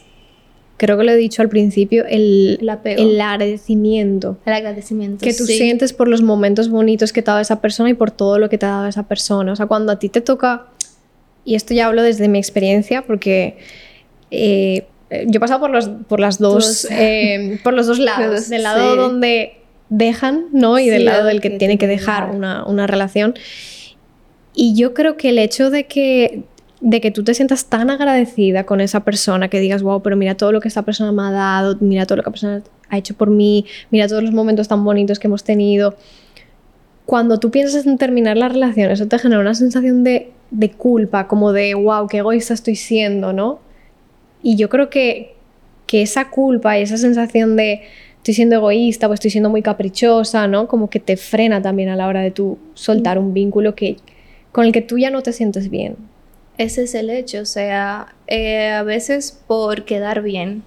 creo 0.81 0.97
que 0.97 1.03
lo 1.03 1.11
he 1.11 1.15
dicho 1.15 1.43
al 1.43 1.49
principio, 1.49 2.05
el, 2.09 2.57
el 2.85 3.21
agradecimiento. 3.21 4.39
El 4.47 4.53
agradecimiento. 4.53 5.23
Que 5.23 5.31
tú 5.31 5.45
sientes 5.45 5.93
por 5.93 6.07
los 6.07 6.23
momentos 6.23 6.69
bonitos 6.69 7.13
que 7.13 7.21
te 7.21 7.29
ha 7.29 7.33
dado 7.33 7.41
esa 7.43 7.61
persona 7.61 7.91
y 7.91 7.93
por 7.93 8.09
todo 8.09 8.39
lo 8.39 8.49
que 8.49 8.57
te 8.57 8.65
ha 8.65 8.69
dado 8.69 8.87
esa 8.87 9.07
persona. 9.07 9.51
O 9.51 9.55
sea, 9.55 9.67
cuando 9.67 9.91
a 9.91 9.99
ti 9.99 10.09
te 10.09 10.21
toca, 10.21 10.65
y 11.45 11.53
esto 11.53 11.75
ya 11.75 11.85
hablo 11.85 12.01
desde 12.01 12.27
mi 12.27 12.39
experiencia, 12.39 13.03
porque 13.03 13.59
eh, 14.31 14.87
yo 15.11 15.37
he 15.37 15.39
pasado 15.39 15.59
por 15.59 15.69
los, 15.69 15.87
por 15.87 16.19
las 16.19 16.39
dos, 16.39 16.87
eh, 16.89 17.59
por 17.63 17.73
los 17.73 17.85
dos 17.85 17.99
lados. 17.99 18.49
del 18.49 18.63
lado 18.63 18.95
donde 18.95 19.59
dejan, 19.89 20.45
¿no? 20.51 20.79
Y 20.79 20.89
del 20.89 21.05
lado 21.05 21.25
del 21.25 21.41
que, 21.41 21.51
tiene 21.51 21.77
que 21.77 21.85
dejar 21.85 22.31
una, 22.31 22.65
una 22.65 22.87
relación. 22.87 23.35
Y 24.55 24.73
yo 24.75 24.95
creo 24.95 25.15
que 25.15 25.29
el 25.29 25.37
hecho 25.37 25.69
de 25.69 25.85
que 25.85 26.41
de 26.81 26.99
que 26.99 27.11
tú 27.11 27.23
te 27.23 27.35
sientas 27.35 27.65
tan 27.65 27.91
agradecida 27.91 28.65
con 28.65 28.81
esa 28.81 29.01
persona 29.01 29.49
que 29.49 29.59
digas, 29.59 29.83
wow, 29.83 30.01
pero 30.01 30.17
mira 30.17 30.35
todo 30.35 30.51
lo 30.51 30.59
que 30.59 30.67
esa 30.67 30.81
persona 30.81 31.11
me 31.11 31.21
ha 31.21 31.31
dado, 31.31 31.77
mira 31.79 32.07
todo 32.07 32.17
lo 32.17 32.23
que 32.23 32.29
esa 32.29 32.31
persona 32.31 32.63
ha 32.89 32.97
hecho 32.97 33.13
por 33.13 33.29
mí, 33.29 33.65
mira 33.91 34.07
todos 34.07 34.23
los 34.23 34.33
momentos 34.33 34.67
tan 34.67 34.83
bonitos 34.83 35.19
que 35.19 35.27
hemos 35.27 35.43
tenido. 35.43 35.95
Cuando 37.05 37.39
tú 37.39 37.51
piensas 37.51 37.85
en 37.85 37.97
terminar 37.97 38.35
la 38.35 38.49
relación, 38.49 38.89
eso 38.89 39.07
te 39.07 39.19
genera 39.19 39.41
una 39.41 39.53
sensación 39.53 40.03
de, 40.03 40.31
de 40.49 40.71
culpa, 40.71 41.27
como 41.27 41.53
de, 41.53 41.75
wow, 41.75 42.07
qué 42.07 42.17
egoísta 42.17 42.55
estoy 42.55 42.75
siendo, 42.75 43.31
¿no? 43.31 43.59
Y 44.41 44.55
yo 44.55 44.69
creo 44.69 44.89
que, 44.89 45.35
que 45.85 46.01
esa 46.01 46.31
culpa 46.31 46.79
y 46.79 46.81
esa 46.81 46.97
sensación 46.97 47.55
de 47.57 47.81
estoy 48.17 48.33
siendo 48.33 48.55
egoísta 48.55 49.07
o 49.07 49.13
estoy 49.13 49.29
siendo 49.29 49.51
muy 49.51 49.61
caprichosa, 49.61 50.47
¿no? 50.47 50.67
Como 50.67 50.89
que 50.89 50.99
te 50.99 51.15
frena 51.15 51.61
también 51.61 51.89
a 51.89 51.95
la 51.95 52.07
hora 52.07 52.21
de 52.21 52.31
tú 52.31 52.57
soltar 52.73 53.19
un 53.19 53.33
vínculo 53.33 53.75
que, 53.75 53.97
con 54.51 54.65
el 54.65 54.71
que 54.71 54.81
tú 54.81 54.97
ya 54.97 55.11
no 55.11 55.21
te 55.21 55.31
sientes 55.31 55.69
bien. 55.69 55.95
Ese 56.61 56.83
es 56.83 56.93
el 56.93 57.09
hecho, 57.09 57.41
o 57.41 57.45
sea, 57.45 58.13
eh, 58.27 58.69
a 58.69 58.83
veces 58.83 59.35
por 59.47 59.83
quedar 59.83 60.21
bien, 60.21 60.61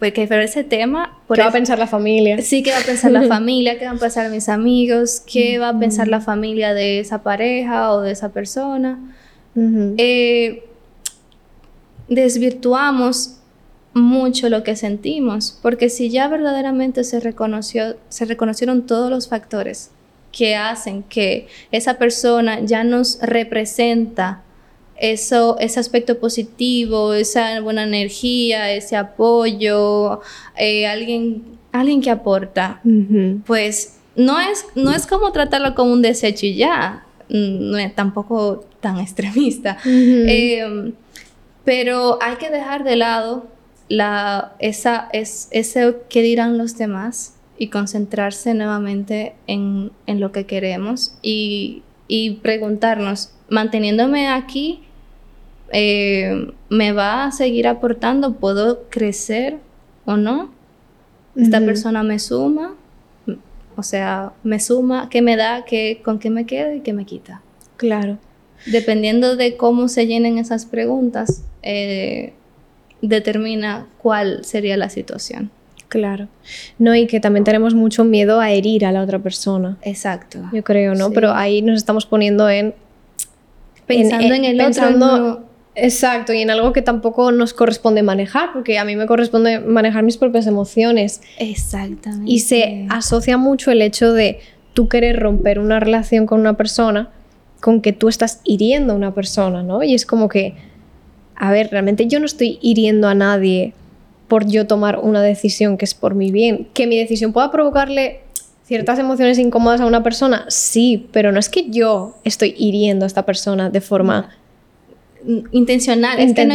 porque 0.00 0.26
por 0.26 0.40
ese 0.40 0.64
tema... 0.64 1.16
¿Qué 1.32 1.40
va 1.40 1.48
a 1.48 1.52
pensar 1.52 1.78
la 1.78 1.86
familia? 1.86 2.42
Sí, 2.42 2.64
¿qué 2.64 2.72
va 2.72 2.78
a 2.78 2.82
pensar 2.82 3.12
la 3.12 3.22
familia? 3.28 3.78
¿Qué 3.78 3.84
van 3.84 3.96
a 3.96 4.00
pensar 4.00 4.28
mis 4.30 4.48
amigos? 4.48 5.20
¿Qué 5.20 5.60
va 5.60 5.68
a 5.68 5.78
pensar 5.78 6.08
la 6.08 6.20
familia 6.20 6.74
de 6.74 6.98
esa 6.98 7.22
pareja 7.22 7.92
o 7.92 8.00
de 8.00 8.10
esa 8.10 8.30
persona? 8.30 8.98
Eh, 9.98 10.64
desvirtuamos 12.08 13.36
mucho 13.94 14.48
lo 14.48 14.64
que 14.64 14.74
sentimos, 14.74 15.56
porque 15.62 15.90
si 15.90 16.10
ya 16.10 16.26
verdaderamente 16.26 17.04
se 17.04 17.20
reconoció, 17.20 17.96
se 18.08 18.24
reconocieron 18.24 18.84
todos 18.84 19.10
los 19.10 19.28
factores 19.28 19.90
que 20.32 20.56
hacen 20.56 21.04
que 21.04 21.46
esa 21.70 21.98
persona 21.98 22.60
ya 22.60 22.82
nos 22.82 23.20
representa 23.20 24.42
eso, 25.00 25.58
ese 25.58 25.80
aspecto 25.80 26.18
positivo, 26.18 27.14
esa 27.14 27.60
buena 27.60 27.84
energía, 27.84 28.72
ese 28.72 28.96
apoyo, 28.96 30.20
eh, 30.56 30.86
alguien, 30.86 31.42
alguien 31.72 32.00
que 32.00 32.10
aporta, 32.10 32.80
pues 33.46 33.98
no 34.16 34.38
es, 34.40 34.66
no 34.74 34.92
es 34.92 35.06
como 35.06 35.32
tratarlo 35.32 35.74
como 35.74 35.92
un 35.92 36.02
desecho 36.02 36.46
y 36.46 36.54
ya, 36.54 37.06
no 37.28 37.78
es 37.78 37.94
tampoco 37.94 38.64
tan 38.80 38.98
extremista, 38.98 39.78
em, 39.84 40.92
pero 41.64 42.18
hay 42.22 42.36
que 42.36 42.50
dejar 42.50 42.84
de 42.84 42.96
lado 42.96 43.46
la, 43.88 44.54
esa, 44.58 45.08
es, 45.12 45.48
ese 45.50 45.96
que 46.08 46.22
dirán 46.22 46.58
los 46.58 46.76
demás 46.76 47.34
y 47.58 47.68
concentrarse 47.68 48.54
nuevamente 48.54 49.34
en, 49.46 49.92
en 50.06 50.20
lo 50.20 50.32
que 50.32 50.46
queremos 50.46 51.14
y 51.22 51.82
y 52.10 52.30
preguntarnos, 52.42 53.30
manteniéndome 53.48 54.26
aquí, 54.26 54.80
eh, 55.72 56.52
¿me 56.68 56.92
va 56.92 57.24
a 57.24 57.32
seguir 57.32 57.68
aportando? 57.68 58.34
¿Puedo 58.34 58.88
crecer 58.88 59.58
o 60.04 60.16
no? 60.16 60.50
¿Esta 61.36 61.60
persona 61.60 62.02
me 62.02 62.18
suma? 62.18 62.74
O 63.76 63.82
sea, 63.82 64.32
me 64.42 64.60
suma, 64.60 65.08
¿qué 65.08 65.22
me 65.22 65.36
da? 65.36 65.64
¿Qué, 65.64 66.02
¿Con 66.04 66.18
qué 66.18 66.28
me 66.28 66.44
queda 66.44 66.74
y 66.74 66.80
qué 66.80 66.92
me 66.92 67.06
quita? 67.06 67.40
Claro. 67.76 68.18
Dependiendo 68.66 69.36
de 69.36 69.56
cómo 69.56 69.88
se 69.88 70.06
llenen 70.06 70.36
esas 70.38 70.66
preguntas, 70.66 71.44
eh, 71.62 72.34
determina 73.00 73.86
cuál 73.98 74.44
sería 74.44 74.76
la 74.76 74.90
situación. 74.90 75.50
Claro. 75.88 76.28
No, 76.78 76.94
y 76.94 77.06
que 77.06 77.20
también 77.20 77.44
tenemos 77.44 77.74
mucho 77.74 78.04
miedo 78.04 78.40
a 78.40 78.50
herir 78.50 78.84
a 78.84 78.92
la 78.92 79.02
otra 79.02 79.18
persona. 79.18 79.78
Exacto. 79.82 80.38
Yo 80.52 80.62
creo, 80.62 80.94
¿no? 80.94 81.10
Pero 81.10 81.32
ahí 81.32 81.62
nos 81.62 81.78
estamos 81.78 82.06
poniendo 82.06 82.48
en... 82.48 82.74
Pensando 83.86 84.34
en, 84.34 84.44
el 84.44 84.60
otro. 84.60 85.49
Exacto, 85.82 86.32
y 86.32 86.42
en 86.42 86.50
algo 86.50 86.72
que 86.72 86.82
tampoco 86.82 87.32
nos 87.32 87.54
corresponde 87.54 88.02
manejar, 88.02 88.52
porque 88.52 88.78
a 88.78 88.84
mí 88.84 88.96
me 88.96 89.06
corresponde 89.06 89.60
manejar 89.60 90.02
mis 90.04 90.16
propias 90.16 90.46
emociones. 90.46 91.20
Exactamente. 91.38 92.30
Y 92.30 92.40
se 92.40 92.86
asocia 92.90 93.36
mucho 93.36 93.70
el 93.70 93.82
hecho 93.82 94.12
de 94.12 94.40
tú 94.74 94.88
querer 94.88 95.18
romper 95.18 95.58
una 95.58 95.80
relación 95.80 96.26
con 96.26 96.40
una 96.40 96.56
persona 96.56 97.10
con 97.60 97.80
que 97.80 97.92
tú 97.92 98.08
estás 98.08 98.40
hiriendo 98.44 98.92
a 98.92 98.96
una 98.96 99.14
persona, 99.14 99.62
¿no? 99.62 99.82
Y 99.82 99.94
es 99.94 100.06
como 100.06 100.28
que, 100.28 100.54
a 101.36 101.50
ver, 101.52 101.68
realmente 101.70 102.06
yo 102.06 102.18
no 102.18 102.26
estoy 102.26 102.58
hiriendo 102.62 103.08
a 103.08 103.14
nadie 103.14 103.74
por 104.28 104.46
yo 104.46 104.66
tomar 104.66 104.98
una 104.98 105.22
decisión 105.22 105.76
que 105.76 105.84
es 105.84 105.94
por 105.94 106.14
mi 106.14 106.30
bien. 106.30 106.68
Que 106.72 106.86
mi 106.86 106.96
decisión 106.96 107.32
pueda 107.32 107.50
provocarle 107.50 108.20
ciertas 108.64 108.98
emociones 108.98 109.38
incómodas 109.38 109.80
a 109.80 109.86
una 109.86 110.02
persona, 110.02 110.44
sí, 110.48 111.08
pero 111.12 111.32
no 111.32 111.40
es 111.40 111.48
que 111.48 111.68
yo 111.70 112.14
estoy 112.22 112.54
hiriendo 112.56 113.04
a 113.04 113.08
esta 113.08 113.26
persona 113.26 113.68
de 113.68 113.80
forma 113.80 114.30
intencional. 115.52 116.18
Es 116.20 116.34
que 116.34 116.46
no 116.46 116.54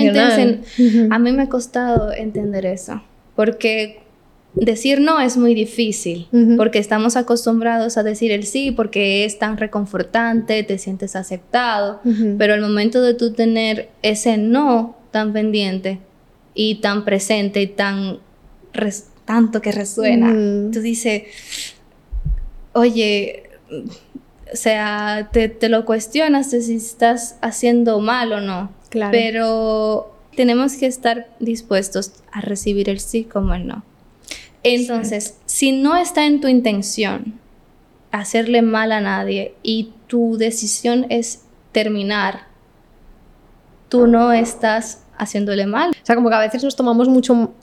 A 1.13 1.19
mí 1.19 1.31
me 1.31 1.43
ha 1.43 1.49
costado 1.49 2.11
entender 2.11 2.65
eso, 2.65 3.01
porque 3.35 3.99
decir 4.55 5.01
no 5.01 5.19
es 5.19 5.37
muy 5.37 5.53
difícil, 5.53 6.27
porque 6.57 6.79
estamos 6.79 7.15
acostumbrados 7.15 7.97
a 7.97 8.03
decir 8.03 8.31
el 8.31 8.45
sí, 8.45 8.71
porque 8.71 9.25
es 9.25 9.37
tan 9.37 9.57
reconfortante, 9.57 10.63
te 10.63 10.77
sientes 10.77 11.15
aceptado, 11.15 11.99
pero 12.37 12.53
al 12.53 12.61
momento 12.61 13.01
de 13.01 13.13
tú 13.13 13.33
tener 13.33 13.89
ese 14.01 14.37
no 14.37 14.97
tan 15.11 15.33
pendiente 15.33 15.99
y 16.53 16.75
tan 16.75 17.05
presente 17.05 17.61
y 17.61 17.67
tan 17.67 18.19
tanto 19.25 19.61
que 19.61 19.71
resuena, 19.71 20.31
tú 20.71 20.81
dices, 20.81 21.23
oye, 22.73 23.43
o 24.51 24.55
sea, 24.55 25.29
te, 25.31 25.49
te, 25.49 25.69
lo 25.69 25.85
cuestionas 25.85 26.51
de 26.51 26.61
si 26.61 26.75
estás 26.75 27.37
haciendo 27.41 27.99
mal 27.99 28.31
o 28.31 28.41
no. 28.41 28.71
Claro. 28.89 29.11
Pero 29.11 30.15
tenemos 30.35 30.73
que 30.75 30.85
estar 30.85 31.27
dispuestos 31.39 32.13
a 32.31 32.41
recibir 32.41 32.89
el 32.89 32.99
sí 32.99 33.23
como 33.23 33.53
el 33.53 33.67
no. 33.67 33.83
Entonces, 34.63 35.37
si 35.45 35.71
no 35.71 35.95
está 35.95 36.25
en 36.25 36.41
tu 36.41 36.47
intención 36.47 37.39
hacerle 38.11 38.61
mal 38.61 38.91
a 38.91 39.01
nadie 39.01 39.53
y 39.61 39.93
tu 40.07 40.37
decisión 40.37 41.05
es 41.09 41.43
terminar, 41.71 42.47
tú 43.89 44.07
no 44.07 44.31
estás 44.31 45.03
haciéndole 45.17 45.65
mal. 45.67 45.91
O 45.91 46.05
sea, 46.05 46.15
como 46.15 46.29
que 46.29 46.35
a 46.35 46.39
veces 46.39 46.63
nos 46.63 46.75
tomamos 46.75 47.07
mucho 47.07 47.53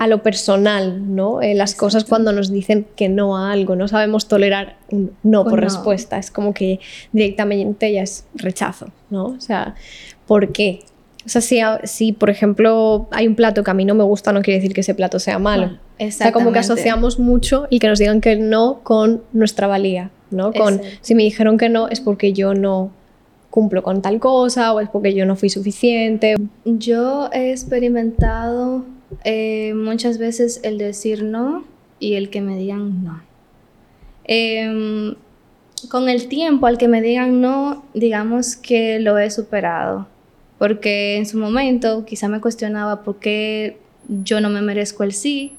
a 0.00 0.06
lo 0.06 0.22
personal, 0.22 1.14
¿no? 1.14 1.42
Eh, 1.42 1.54
las 1.54 1.74
cosas 1.74 2.04
cuando 2.04 2.32
nos 2.32 2.50
dicen 2.50 2.86
que 2.96 3.10
no 3.10 3.36
a 3.36 3.52
algo, 3.52 3.76
no 3.76 3.86
sabemos 3.86 4.28
tolerar 4.28 4.78
un 4.90 5.12
no 5.22 5.44
por 5.44 5.60
respuesta, 5.60 6.16
es 6.16 6.30
como 6.30 6.54
que 6.54 6.80
directamente 7.12 7.92
ya 7.92 8.00
es 8.00 8.24
rechazo, 8.34 8.86
¿no? 9.10 9.26
O 9.26 9.40
sea, 9.40 9.74
¿por 10.26 10.52
qué? 10.52 10.80
O 11.26 11.28
sea, 11.28 11.42
si, 11.42 11.60
si, 11.84 12.12
por 12.12 12.30
ejemplo 12.30 13.08
hay 13.10 13.28
un 13.28 13.34
plato 13.34 13.62
que 13.62 13.70
a 13.70 13.74
mí 13.74 13.84
no 13.84 13.94
me 13.94 14.02
gusta, 14.02 14.32
no 14.32 14.40
quiere 14.40 14.58
decir 14.58 14.72
que 14.72 14.80
ese 14.80 14.94
plato 14.94 15.18
sea 15.18 15.38
malo. 15.38 15.76
o 15.98 16.10
sea, 16.10 16.32
como 16.32 16.50
que 16.50 16.60
asociamos 16.60 17.18
mucho 17.18 17.66
y 17.68 17.78
que 17.78 17.88
nos 17.88 17.98
digan 17.98 18.22
que 18.22 18.36
no 18.36 18.80
con 18.82 19.22
nuestra 19.34 19.66
valía, 19.66 20.10
¿no? 20.30 20.50
Con 20.54 20.80
si 21.02 21.14
me 21.14 21.24
dijeron 21.24 21.58
que 21.58 21.68
no 21.68 21.88
es 21.88 22.00
porque 22.00 22.32
yo 22.32 22.54
no 22.54 22.90
cumplo 23.50 23.82
con 23.82 24.00
tal 24.00 24.18
cosa 24.18 24.72
o 24.72 24.80
es 24.80 24.88
porque 24.88 25.12
yo 25.12 25.26
no 25.26 25.36
fui 25.36 25.50
suficiente. 25.50 26.36
Yo 26.64 27.28
he 27.34 27.50
experimentado 27.50 28.86
eh, 29.24 29.74
muchas 29.74 30.18
veces 30.18 30.60
el 30.62 30.78
decir 30.78 31.22
no 31.22 31.64
y 31.98 32.14
el 32.14 32.30
que 32.30 32.40
me 32.40 32.56
digan 32.56 33.04
no. 33.04 33.22
Em, 34.24 35.14
con 35.88 36.08
el 36.08 36.28
tiempo, 36.28 36.66
al 36.66 36.78
que 36.78 36.88
me 36.88 37.02
digan 37.02 37.40
no, 37.40 37.84
digamos 37.94 38.56
que 38.56 39.00
lo 39.00 39.18
he 39.18 39.30
superado 39.30 40.06
porque 40.60 41.16
en 41.16 41.24
su 41.24 41.38
momento 41.38 42.04
quizá 42.04 42.28
me 42.28 42.42
cuestionaba 42.42 43.02
por 43.02 43.18
qué 43.18 43.78
yo 44.06 44.42
no 44.42 44.50
me 44.50 44.60
merezco 44.60 45.04
el 45.04 45.14
sí, 45.14 45.56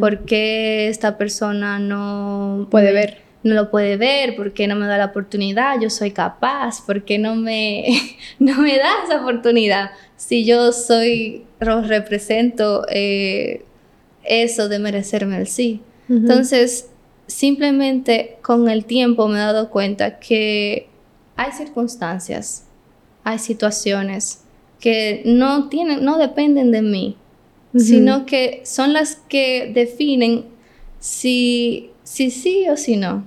por 0.00 0.24
qué 0.24 0.88
esta 0.88 1.16
persona 1.16 1.78
no 1.78 2.66
puede 2.68 2.92
ver. 2.92 3.18
No 3.42 3.54
lo 3.54 3.70
puede 3.70 3.96
ver, 3.96 4.36
por 4.36 4.52
qué 4.52 4.66
no 4.66 4.76
me 4.76 4.86
da 4.86 4.98
la 4.98 5.06
oportunidad, 5.06 5.80
yo 5.80 5.90
soy 5.90 6.12
capaz, 6.12 6.80
por 6.84 7.04
qué 7.04 7.18
no 7.18 7.34
me, 7.34 7.84
no 8.38 8.60
me 8.60 8.76
da 8.76 8.88
esa 9.04 9.22
oportunidad. 9.22 9.90
Si 10.16 10.44
yo 10.44 10.72
soy, 10.72 11.44
represento 11.58 12.86
eh, 12.88 13.64
eso 14.24 14.68
de 14.68 14.78
merecerme 14.78 15.38
el 15.38 15.46
sí. 15.46 15.80
Entonces, 16.08 16.90
simplemente 17.26 18.36
con 18.42 18.68
el 18.68 18.84
tiempo 18.84 19.26
me 19.26 19.38
he 19.38 19.40
dado 19.40 19.70
cuenta 19.70 20.18
que 20.18 20.88
hay 21.36 21.52
circunstancias 21.52 22.66
hay 23.24 23.38
situaciones 23.38 24.40
que 24.80 25.22
no 25.24 25.68
tienen, 25.68 26.04
no 26.04 26.18
dependen 26.18 26.72
de 26.72 26.82
mí, 26.82 27.16
sino 27.76 28.26
que 28.26 28.62
son 28.64 28.92
las 28.92 29.16
que 29.16 29.70
definen 29.72 30.44
si, 30.98 31.90
si 32.02 32.30
sí 32.30 32.66
o 32.68 32.76
si 32.76 32.96
no. 32.96 33.24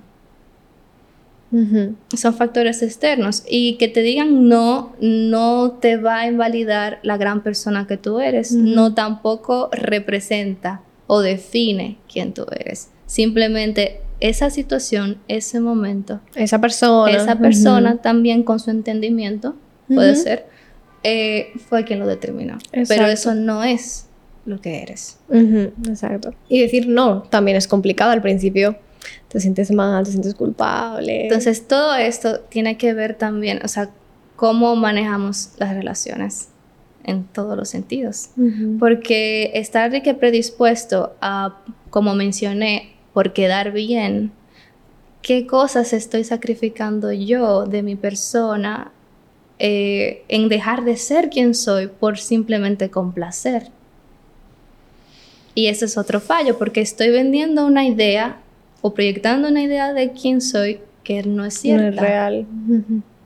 Son 2.16 2.34
factores 2.34 2.82
externos 2.82 3.44
y 3.48 3.76
que 3.78 3.88
te 3.88 4.02
digan 4.02 4.50
no, 4.50 4.94
no 5.00 5.78
te 5.80 5.98
va 5.98 6.20
a 6.20 6.28
invalidar 6.28 7.00
la 7.04 7.18
gran 7.18 7.44
persona 7.44 7.88
que 7.88 7.98
tú 7.98 8.20
eres, 8.20 8.52
no 8.52 8.94
tampoco 8.94 9.70
representa 9.72 10.82
o 11.08 11.22
define 11.22 11.98
quién 12.12 12.34
tú 12.34 12.46
eres. 12.52 12.90
Simplemente 13.06 14.02
esa 14.20 14.50
situación, 14.50 15.18
ese 15.28 15.60
momento, 15.60 16.22
esa 16.36 16.60
persona, 16.60 17.12
esa 17.12 17.38
persona 17.38 17.98
también 17.98 18.44
con 18.44 18.60
su 18.60 18.72
entendimiento 18.72 19.56
puede 19.88 20.16
ser, 20.16 20.48
eh, 21.04 21.52
fue 21.70 21.86
quien 21.86 22.00
lo 22.00 22.08
determinó. 22.08 22.58
Pero 22.88 23.08
eso 23.08 23.36
no 23.36 23.64
es 23.64 24.08
lo 24.46 24.62
que 24.62 24.82
eres. 24.82 25.20
Exacto. 25.88 26.34
Y 26.50 26.62
decir 26.62 26.88
no 26.88 27.24
también 27.24 27.58
es 27.58 27.68
complicado 27.68 28.12
al 28.12 28.22
principio. 28.22 28.78
Te 29.28 29.40
sientes 29.40 29.72
mal, 29.72 30.06
te 30.06 30.12
sientes 30.12 30.36
culpable. 30.36 31.24
Entonces 31.24 31.68
todo 31.68 31.96
esto 31.96 32.40
tiene 32.42 32.78
que 32.78 32.94
ver 32.94 33.16
también, 33.16 33.60
o 33.64 33.68
sea, 33.68 33.90
cómo 34.36 34.76
manejamos 34.76 35.52
las 35.58 35.74
relaciones 35.74 36.50
en 37.04 37.24
todos 37.26 37.56
los 37.56 37.70
sentidos. 37.70 38.30
Porque 38.80 39.52
estar 39.54 39.92
de 39.92 40.02
que 40.02 40.14
predispuesto 40.14 41.14
a, 41.22 41.62
como 41.90 42.16
mencioné, 42.16 42.94
por 43.14 43.32
quedar 43.34 43.72
bien, 43.72 44.32
qué 45.22 45.48
cosas 45.48 45.94
estoy 45.94 46.24
sacrificando 46.24 47.12
yo 47.12 47.66
de 47.66 47.82
mi 47.82 47.96
persona 47.96 48.92
eh, 49.58 50.24
en 50.28 50.50
dejar 50.50 50.84
de 50.84 50.98
ser 50.98 51.30
quien 51.30 51.56
soy 51.56 51.88
por 51.88 52.18
simplemente 52.18 52.90
complacer. 52.90 53.70
Y 55.54 55.68
ese 55.68 55.86
es 55.86 55.98
otro 55.98 56.20
fallo, 56.20 56.58
porque 56.58 56.82
estoy 56.82 57.10
vendiendo 57.10 57.66
una 57.66 57.86
idea 57.86 58.42
o 58.86 58.94
proyectando 58.94 59.48
una 59.48 59.63
idea 59.63 59.94
de 59.94 60.12
quién 60.12 60.42
soy 60.42 60.80
que 61.04 61.24
no 61.24 61.44
es 61.44 61.56
cierta. 61.56 61.86
No 61.86 61.92
es 61.92 62.00
real. 62.00 62.46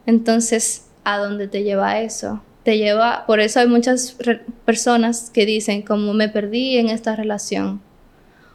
Entonces, 0.06 0.86
¿a 1.04 1.18
dónde 1.18 1.50
te 1.50 1.64
lleva 1.64 2.00
eso? 2.00 2.42
Te 2.64 2.78
lleva, 2.78 3.26
por 3.28 3.42
eso 3.42 3.60
hay 3.60 3.68
muchas 3.68 4.16
personas 4.64 5.30
que 5.34 5.46
dicen, 5.46 5.82
como 5.82 6.14
me 6.14 6.30
perdí 6.30 6.78
en 6.78 6.88
esta 6.88 7.14
relación. 7.14 7.82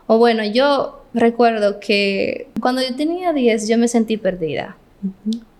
O 0.06 0.16
bueno, 0.16 0.46
yo 0.46 1.04
recuerdo 1.12 1.78
que 1.78 2.48
cuando 2.58 2.80
yo 2.80 2.96
tenía 2.96 3.34
10 3.34 3.68
yo 3.68 3.76
me 3.76 3.88
sentí 3.88 4.16
perdida. 4.16 4.78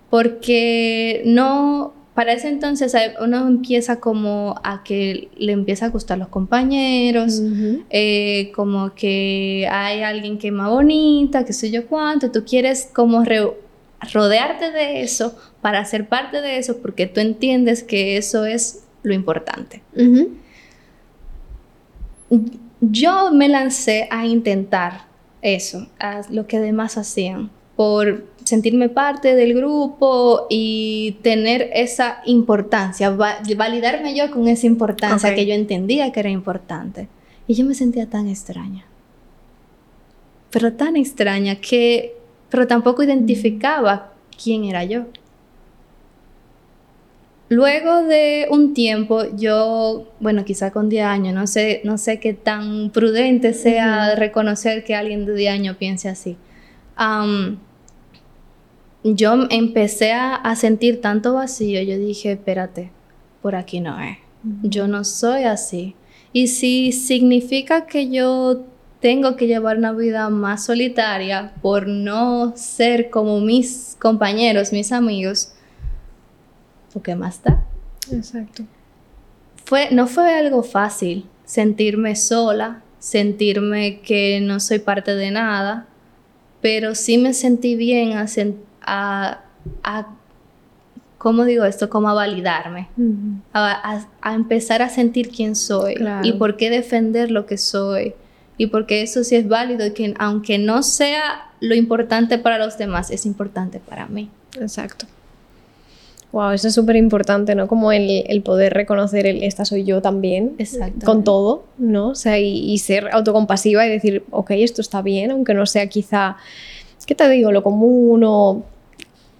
Porque 0.09 1.21
no 1.25 1.93
para 2.15 2.31
ese 2.31 2.47
entonces 2.47 2.95
uno 3.21 3.45
empieza 3.45 3.99
como 3.99 4.55
a 4.63 4.83
que 4.83 5.29
le 5.35 5.51
empieza 5.51 5.87
a 5.87 5.89
gustar 5.89 6.17
los 6.17 6.29
compañeros, 6.29 7.41
eh, 7.89 8.53
como 8.55 8.95
que 8.95 9.67
hay 9.69 10.01
alguien 10.01 10.37
que 10.37 10.47
es 10.47 10.53
más 10.53 10.69
bonita, 10.69 11.43
que 11.43 11.51
sé 11.51 11.69
yo 11.71 11.85
cuánto, 11.87 12.31
tú 12.31 12.45
quieres 12.45 12.89
como 12.93 13.23
rodearte 14.13 14.71
de 14.71 15.01
eso 15.01 15.35
para 15.61 15.83
ser 15.83 16.07
parte 16.07 16.39
de 16.39 16.57
eso 16.57 16.77
porque 16.81 17.05
tú 17.05 17.19
entiendes 17.19 17.83
que 17.83 18.15
eso 18.15 18.45
es 18.45 18.85
lo 19.03 19.13
importante. 19.13 19.83
Yo 22.79 23.31
me 23.33 23.49
lancé 23.49 24.07
a 24.09 24.25
intentar 24.25 25.07
eso, 25.41 25.89
a 25.99 26.21
lo 26.29 26.47
que 26.47 26.59
demás 26.61 26.97
hacían, 26.97 27.51
por 27.75 28.23
sentirme 28.45 28.89
parte 28.89 29.35
del 29.35 29.55
grupo 29.55 30.45
y 30.49 31.17
tener 31.23 31.71
esa 31.73 32.21
importancia, 32.25 33.09
validarme 33.09 34.15
yo 34.15 34.29
con 34.31 34.47
esa 34.47 34.67
importancia 34.67 35.33
que 35.33 35.47
yo 35.47 35.53
entendía 35.53 36.11
que 36.11 36.19
era 36.19 36.29
importante. 36.29 37.09
Y 37.47 37.55
yo 37.55 37.65
me 37.65 37.73
sentía 37.73 38.07
tan 38.07 38.27
extraña. 38.27 38.85
Pero 40.51 40.73
tan 40.73 40.95
extraña 40.95 41.55
que, 41.55 42.15
pero 42.49 42.67
tampoco 42.67 43.03
identificaba 43.03 44.13
quién 44.41 44.63
era 44.63 44.83
yo. 44.83 45.05
Luego 47.49 48.03
de 48.03 48.47
un 48.49 48.73
tiempo, 48.73 49.23
yo, 49.35 50.07
bueno, 50.19 50.45
quizá 50.45 50.71
con 50.71 50.89
10 50.89 51.05
años, 51.05 51.33
no 51.33 51.47
sé, 51.47 51.81
no 51.83 51.97
sé 51.97 52.19
qué 52.19 52.33
tan 52.33 52.91
prudente 52.91 53.53
sea 53.53 54.15
reconocer 54.15 54.83
que 54.83 54.95
alguien 54.95 55.25
de 55.25 55.33
10 55.35 55.53
años 55.53 55.77
piense 55.77 56.09
así. 56.09 56.37
Yo 59.13 59.47
empecé 59.49 60.13
a, 60.13 60.55
sentir 60.55 61.01
tanto 61.01 61.35
vacío, 61.35 61.81
yo 61.81 61.97
dije, 61.97 62.33
espérate, 62.33 62.91
por 63.41 63.55
aquí 63.55 63.79
no 63.79 63.99
es. 63.99 64.17
Yo 64.63 64.87
no 64.87 65.03
soy 65.03 65.43
así. 65.43 65.95
Y 66.33 66.47
si 66.47 66.91
significa 66.91 67.85
que 67.85 68.09
yo 68.09 68.63
tengo 68.99 69.35
que 69.35 69.47
llevar 69.47 69.77
una 69.77 69.93
vida 69.93 70.29
más 70.29 70.65
solitaria 70.65 71.53
por 71.61 71.87
no 71.87 72.53
ser 72.55 73.09
como 73.09 73.39
mis 73.39 73.95
compañeros, 73.99 74.73
mis 74.73 74.91
amigos, 74.91 75.55
qué 77.01 77.15
más 77.15 77.41
da? 77.43 77.65
Exacto. 78.11 78.63
Fue, 79.65 79.89
no 79.91 80.07
fue 80.07 80.33
algo 80.33 80.63
fácil 80.63 81.25
sentirme 81.45 82.15
sola, 82.15 82.83
sentirme 82.99 83.99
que 84.01 84.39
no 84.41 84.59
soy 84.59 84.79
parte 84.79 85.15
de 85.15 85.31
nada, 85.31 85.87
pero 86.61 86.95
sí 86.95 87.17
me 87.17 87.33
sentí 87.33 87.75
bien 87.75 88.13
a, 88.13 88.27
a, 88.85 89.41
¿cómo 91.17 91.45
digo 91.45 91.65
esto? 91.65 91.89
Como 91.89 92.09
a 92.09 92.13
validarme, 92.13 92.87
a, 93.53 94.05
empezar 94.33 94.81
a 94.81 94.89
sentir 94.89 95.29
quién 95.29 95.55
soy 95.55 95.95
y 96.23 96.33
por 96.33 96.57
qué 96.57 96.69
defender 96.69 97.31
lo 97.31 97.45
que 97.45 97.57
soy 97.57 98.13
y 98.57 98.67
porque 98.67 99.01
eso 99.01 99.23
sí 99.23 99.35
es 99.35 99.47
válido 99.47 99.85
y 99.85 99.91
que 99.91 100.13
aunque 100.17 100.57
no 100.57 100.83
sea 100.83 101.51
lo 101.59 101.75
importante 101.75 102.37
para 102.37 102.57
los 102.57 102.77
demás, 102.77 103.11
es 103.11 103.25
importante 103.25 103.79
para 103.79 104.07
mí. 104.07 104.29
Exacto. 104.59 105.05
Wow, 106.31 106.51
eso 106.51 106.67
es 106.67 106.73
súper 106.73 106.97
importante, 106.97 107.55
¿no? 107.55 107.67
Como 107.67 107.93
el, 107.93 108.41
poder 108.43 108.73
reconocer 108.73 109.25
el 109.25 109.41
esta 109.43 109.63
soy 109.63 109.85
yo 109.85 110.01
también, 110.01 110.57
con 111.05 111.23
todo, 111.23 111.63
¿no? 111.77 112.09
O 112.09 112.15
sea, 112.15 112.37
y, 112.39 112.77
ser 112.77 113.07
autocompasiva 113.13 113.85
y 113.85 113.89
decir, 113.89 114.23
ok, 114.31 114.51
esto 114.51 114.81
está 114.81 115.01
bien, 115.01 115.31
aunque 115.31 115.53
no 115.53 115.65
sea 115.65 115.87
quizá, 115.87 116.35
¿qué 117.05 117.15
te 117.15 117.29
digo? 117.29 117.53
Lo 117.53 117.63
común 117.63 118.23
o, 118.25 118.65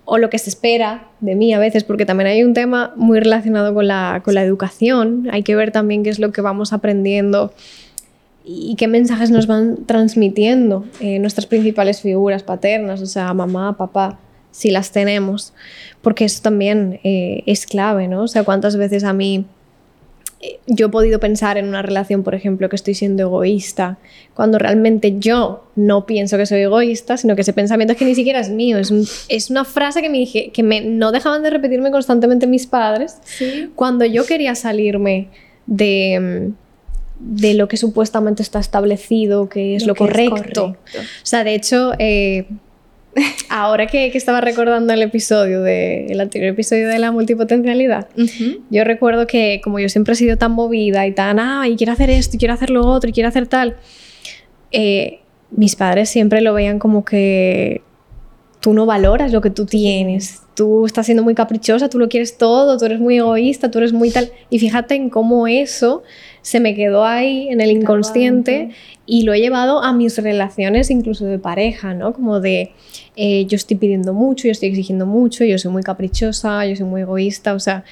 o 0.05 0.17
lo 0.17 0.29
que 0.29 0.37
se 0.37 0.49
espera 0.49 1.07
de 1.19 1.35
mí 1.35 1.53
a 1.53 1.59
veces, 1.59 1.83
porque 1.83 2.05
también 2.05 2.27
hay 2.27 2.43
un 2.43 2.53
tema 2.53 2.93
muy 2.95 3.19
relacionado 3.19 3.73
con 3.73 3.87
la, 3.87 4.21
con 4.23 4.35
la 4.35 4.43
educación, 4.43 5.27
hay 5.31 5.43
que 5.43 5.55
ver 5.55 5.71
también 5.71 6.03
qué 6.03 6.11
es 6.11 6.19
lo 6.19 6.31
que 6.31 6.41
vamos 6.41 6.73
aprendiendo 6.73 7.53
y 8.45 8.75
qué 8.75 8.87
mensajes 8.87 9.31
nos 9.31 9.47
van 9.47 9.85
transmitiendo 9.87 10.85
eh, 10.99 11.17
nuestras 11.17 11.47
principales 11.47 12.01
figuras 12.01 12.43
paternas, 12.43 13.01
o 13.01 13.07
sea, 13.07 13.33
mamá, 13.33 13.75
papá 13.75 14.19
si 14.51 14.71
las 14.71 14.91
tenemos, 14.91 15.53
porque 16.01 16.23
eso 16.23 16.41
también 16.41 16.99
eh, 17.03 17.43
es 17.45 17.65
clave, 17.65 18.07
¿no? 18.07 18.23
O 18.23 18.27
sea, 18.27 18.43
cuántas 18.43 18.77
veces 18.77 19.03
a 19.03 19.11
mí 19.11 19.45
yo 20.67 20.87
he 20.87 20.89
podido 20.89 21.19
pensar 21.19 21.57
en 21.57 21.67
una 21.67 21.81
relación, 21.81 22.23
por 22.23 22.35
ejemplo, 22.35 22.69
que 22.69 22.75
estoy 22.75 22.93
siendo 22.93 23.23
egoísta, 23.23 23.97
cuando 24.33 24.57
realmente 24.57 25.15
yo 25.17 25.63
no 25.75 26.05
pienso 26.05 26.37
que 26.37 26.45
soy 26.45 26.61
egoísta, 26.61 27.17
sino 27.17 27.35
que 27.35 27.41
ese 27.41 27.53
pensamiento 27.53 27.93
es 27.93 27.99
que 27.99 28.05
ni 28.05 28.15
siquiera 28.15 28.39
es 28.39 28.49
mío. 28.49 28.77
Es, 28.77 28.91
es 29.29 29.49
una 29.49 29.65
frase 29.65 30.01
que 30.01 30.09
me 30.09 30.17
dije, 30.17 30.51
que 30.51 30.63
me, 30.63 30.81
no 30.81 31.11
dejaban 31.11 31.43
de 31.43 31.49
repetirme 31.49 31.91
constantemente 31.91 32.47
mis 32.47 32.67
padres 32.67 33.17
cuando 33.75 34.05
yo 34.05 34.25
quería 34.25 34.55
salirme 34.55 35.29
de, 35.65 36.51
de 37.19 37.53
lo 37.53 37.67
que 37.67 37.77
supuestamente 37.77 38.43
está 38.43 38.59
establecido, 38.59 39.49
que 39.49 39.75
es 39.75 39.85
lo, 39.85 39.95
correcto. 39.95 40.75
O 40.95 41.05
sea, 41.23 41.43
de 41.43 41.55
hecho, 41.55 41.93
eh, 41.97 42.47
Ahora 43.49 43.87
que, 43.87 44.07
estaba 44.07 44.41
recordando 44.41 44.93
el 44.93 45.01
episodio 45.01 45.61
de, 45.61 46.07
el 46.07 46.19
anterior 46.19 46.53
episodio 46.53 46.87
de 46.89 46.99
la 46.99 47.11
multipotencialidad, 47.11 48.07
yo 48.69 48.83
recuerdo 48.83 49.27
que 49.27 49.61
como 49.63 49.79
yo 49.79 49.89
siempre 49.89 50.13
he 50.13 50.17
sido 50.17 50.37
tan 50.37 50.51
movida 50.51 51.07
y 51.07 51.13
tan, 51.13 51.39
ah, 51.39 51.67
y 51.67 51.75
quiero 51.75 51.93
hacer 51.93 52.09
esto, 52.09 52.35
y 52.35 52.39
quiero 52.39 52.53
hacer 52.53 52.69
lo 52.69 52.85
otro, 52.85 53.09
y 53.09 53.13
quiero 53.13 53.29
hacer 53.29 53.47
tal, 53.47 53.77
eh, 54.71 55.19
mis 55.51 55.75
padres 55.75 56.09
siempre 56.09 56.41
lo 56.41 56.53
veían 56.53 56.79
como 56.79 57.05
que 57.05 57.81
tú 58.59 58.73
no 58.73 58.85
valoras 58.85 59.31
lo 59.31 59.41
que 59.41 59.51
tú 59.51 59.65
tienes, 59.65 60.41
tú 60.55 60.85
estás 60.87 61.05
siendo 61.05 61.23
muy 61.23 61.35
caprichosa, 61.35 61.87
tú 61.87 61.99
lo 61.99 62.09
quieres 62.09 62.37
todo, 62.37 62.77
tú 62.77 62.85
eres 62.85 62.99
muy 62.99 63.17
egoísta, 63.17 63.69
tú 63.69 63.77
eres 63.77 63.93
muy 63.93 64.09
tal. 64.09 64.31
Y 64.49 64.57
fíjate 64.57 64.95
en 64.95 65.11
cómo 65.11 65.47
eso 65.47 66.01
se 66.41 66.59
me 66.59 66.73
quedó 66.73 67.05
ahí 67.05 67.47
en 67.49 67.61
el 67.61 67.69
inconsciente 67.69 68.71
y 69.05 69.23
lo 69.23 69.33
he 69.33 69.39
llevado 69.39 69.83
a 69.83 69.93
mis 69.93 70.17
relaciones 70.17 70.89
incluso 70.89 71.25
de 71.25 71.37
pareja, 71.37 71.93
¿no? 71.93 72.13
Como 72.13 72.39
de 72.39 72.71
eh, 73.15 73.45
yo 73.45 73.55
estoy 73.55 73.77
pidiendo 73.77 74.13
mucho, 74.13 74.47
yo 74.47 74.51
estoy 74.51 74.69
exigiendo 74.69 75.05
mucho, 75.05 75.43
yo 75.43 75.57
soy 75.57 75.71
muy 75.71 75.83
caprichosa, 75.83 76.65
yo 76.65 76.75
soy 76.75 76.85
muy 76.85 77.01
egoísta, 77.01 77.53
o 77.53 77.59
sea, 77.59 77.83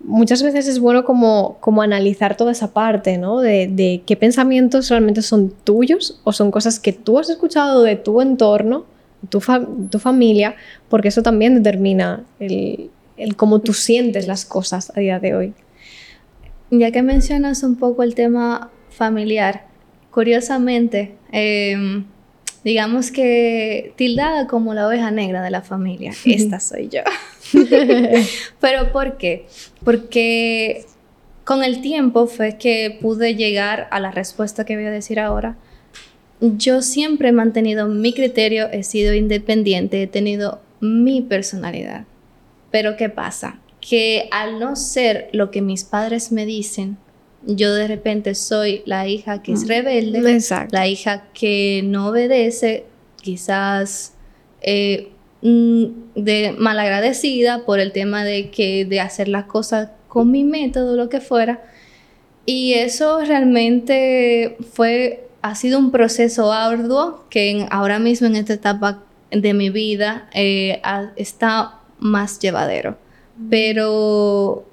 muchas 0.00 0.42
veces 0.42 0.68
es 0.68 0.78
bueno 0.78 1.04
como, 1.04 1.58
como 1.60 1.82
analizar 1.82 2.36
toda 2.36 2.52
esa 2.52 2.72
parte, 2.72 3.18
¿no? 3.18 3.40
De, 3.40 3.68
de 3.68 4.02
qué 4.06 4.16
pensamientos 4.16 4.88
realmente 4.88 5.22
son 5.22 5.52
tuyos 5.64 6.20
o 6.24 6.32
son 6.32 6.50
cosas 6.50 6.78
que 6.80 6.92
tú 6.92 7.18
has 7.18 7.30
escuchado 7.30 7.82
de 7.82 7.96
tu 7.96 8.20
entorno 8.20 8.86
tu, 9.28 9.42
tu 9.90 9.98
familia, 9.98 10.56
porque 10.88 11.08
eso 11.08 11.22
también 11.22 11.54
determina 11.54 12.24
el, 12.38 12.90
el, 13.16 13.36
cómo 13.36 13.60
tú 13.60 13.72
sientes 13.72 14.26
las 14.26 14.44
cosas 14.44 14.92
a 14.96 15.00
día 15.00 15.18
de 15.18 15.34
hoy. 15.34 15.54
Ya 16.70 16.90
que 16.90 17.02
mencionas 17.02 17.62
un 17.62 17.76
poco 17.76 18.02
el 18.02 18.14
tema 18.14 18.70
familiar, 18.90 19.66
curiosamente, 20.10 21.14
em, 21.32 22.04
digamos 22.64 23.10
que 23.10 23.92
tildada 23.96 24.46
como 24.46 24.74
la 24.74 24.86
oveja 24.86 25.10
negra 25.10 25.42
de 25.42 25.50
la 25.50 25.62
familia, 25.62 26.12
esta 26.24 26.60
soy 26.60 26.88
yo. 26.88 27.00
Pero 28.60 28.92
¿por 28.92 29.16
qué? 29.16 29.46
Porque 29.84 30.84
con 31.44 31.64
el 31.64 31.80
tiempo 31.80 32.26
fue 32.26 32.58
que 32.58 32.98
pude 33.00 33.34
llegar 33.34 33.88
a 33.90 34.00
la 34.00 34.10
respuesta 34.10 34.64
que 34.64 34.76
voy 34.76 34.84
a 34.84 34.90
decir 34.90 35.18
ahora, 35.18 35.56
yo 36.40 36.82
siempre 36.82 37.30
he 37.30 37.32
mantenido 37.32 37.88
mi 37.88 38.12
criterio, 38.12 38.68
he 38.70 38.82
sido 38.82 39.14
independiente, 39.14 40.02
he 40.02 40.06
tenido 40.06 40.60
mi 40.80 41.22
personalidad. 41.22 42.04
Pero 42.70 42.96
¿qué 42.96 43.08
pasa? 43.08 43.58
Que 43.80 44.28
al 44.30 44.58
no 44.58 44.76
ser 44.76 45.30
lo 45.32 45.50
que 45.50 45.62
mis 45.62 45.84
padres 45.84 46.32
me 46.32 46.46
dicen, 46.46 46.98
yo 47.46 47.74
de 47.74 47.86
repente 47.86 48.34
soy 48.34 48.82
la 48.84 49.06
hija 49.06 49.42
que 49.42 49.52
es 49.52 49.64
mm, 49.64 49.68
rebelde, 49.68 50.40
la 50.70 50.86
hija 50.88 51.24
que 51.32 51.82
no 51.84 52.08
obedece, 52.08 52.84
quizás 53.20 54.14
eh, 54.60 55.10
mm, 55.42 55.84
de 56.14 56.54
malagradecida 56.58 57.64
por 57.64 57.80
el 57.80 57.92
tema 57.92 58.24
de 58.24 58.50
que 58.50 58.84
de 58.84 59.00
hacer 59.00 59.28
las 59.28 59.44
cosas 59.44 59.90
con 60.08 60.30
mi 60.30 60.44
método, 60.44 60.96
lo 60.96 61.08
que 61.08 61.20
fuera. 61.20 61.62
Y 62.44 62.74
eso 62.74 63.20
realmente 63.24 64.56
fue 64.72 65.28
ha 65.42 65.54
sido 65.54 65.78
un 65.78 65.90
proceso 65.90 66.52
arduo 66.52 67.24
que 67.30 67.66
ahora 67.70 67.98
mismo 67.98 68.26
en 68.26 68.36
esta 68.36 68.54
etapa 68.54 69.04
de 69.30 69.54
mi 69.54 69.70
vida 69.70 70.28
eh, 70.34 70.80
está 71.16 71.80
más 71.98 72.38
llevadero. 72.38 72.96
Pero 73.50 74.64
eh, 74.64 74.67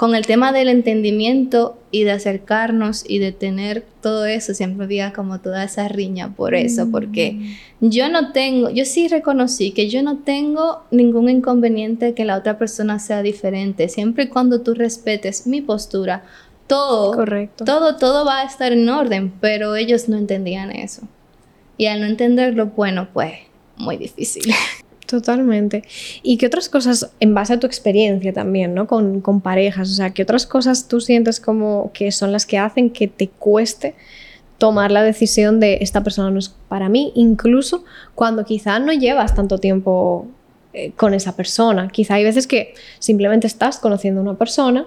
con 0.00 0.14
el 0.14 0.24
tema 0.24 0.50
del 0.50 0.68
entendimiento 0.68 1.76
y 1.90 2.04
de 2.04 2.12
acercarnos 2.12 3.04
y 3.06 3.18
de 3.18 3.32
tener 3.32 3.84
todo 4.00 4.24
eso, 4.24 4.54
siempre 4.54 4.86
había 4.86 5.12
como 5.12 5.40
toda 5.40 5.62
esa 5.62 5.88
riña 5.88 6.34
por 6.34 6.54
eso, 6.54 6.90
porque 6.90 7.32
mm. 7.80 7.88
yo 7.90 8.08
no 8.08 8.32
tengo, 8.32 8.70
yo 8.70 8.86
sí 8.86 9.08
reconocí 9.08 9.72
que 9.72 9.90
yo 9.90 10.02
no 10.02 10.16
tengo 10.16 10.84
ningún 10.90 11.28
inconveniente 11.28 12.14
que 12.14 12.24
la 12.24 12.38
otra 12.38 12.56
persona 12.56 12.98
sea 12.98 13.20
diferente, 13.20 13.90
siempre 13.90 14.24
y 14.24 14.28
cuando 14.28 14.62
tú 14.62 14.72
respetes 14.72 15.46
mi 15.46 15.60
postura, 15.60 16.24
todo, 16.66 17.12
Correcto. 17.12 17.66
todo, 17.66 17.96
todo 17.96 18.24
va 18.24 18.40
a 18.40 18.44
estar 18.44 18.72
en 18.72 18.88
orden, 18.88 19.30
pero 19.38 19.76
ellos 19.76 20.08
no 20.08 20.16
entendían 20.16 20.70
eso. 20.70 21.02
Y 21.76 21.88
al 21.88 22.00
no 22.00 22.06
entenderlo, 22.06 22.68
bueno, 22.68 23.10
pues 23.12 23.34
muy 23.76 23.98
difícil. 23.98 24.50
Totalmente. 25.10 25.82
¿Y 26.22 26.36
qué 26.36 26.46
otras 26.46 26.68
cosas, 26.68 27.10
en 27.18 27.34
base 27.34 27.54
a 27.54 27.58
tu 27.58 27.66
experiencia 27.66 28.32
también, 28.32 28.74
¿no? 28.74 28.86
Con, 28.86 29.20
con, 29.20 29.40
parejas, 29.40 29.90
o 29.90 29.94
sea, 29.94 30.10
qué 30.10 30.22
otras 30.22 30.46
cosas 30.46 30.86
tú 30.86 31.00
sientes 31.00 31.40
como 31.40 31.90
que 31.92 32.12
son 32.12 32.30
las 32.30 32.46
que 32.46 32.58
hacen 32.58 32.90
que 32.90 33.08
te 33.08 33.26
cueste 33.26 33.96
tomar 34.58 34.92
la 34.92 35.02
decisión 35.02 35.58
de 35.58 35.78
esta 35.80 36.04
persona 36.04 36.30
no 36.30 36.38
es 36.38 36.54
para 36.68 36.88
mí, 36.88 37.10
incluso 37.16 37.82
cuando 38.14 38.44
quizá 38.44 38.78
no 38.78 38.92
llevas 38.92 39.34
tanto 39.34 39.58
tiempo 39.58 40.28
eh, 40.74 40.92
con 40.92 41.12
esa 41.12 41.34
persona. 41.34 41.88
Quizá 41.88 42.14
hay 42.14 42.22
veces 42.22 42.46
que 42.46 42.74
simplemente 43.00 43.48
estás 43.48 43.78
conociendo 43.78 44.20
a 44.20 44.22
una 44.22 44.38
persona 44.38 44.86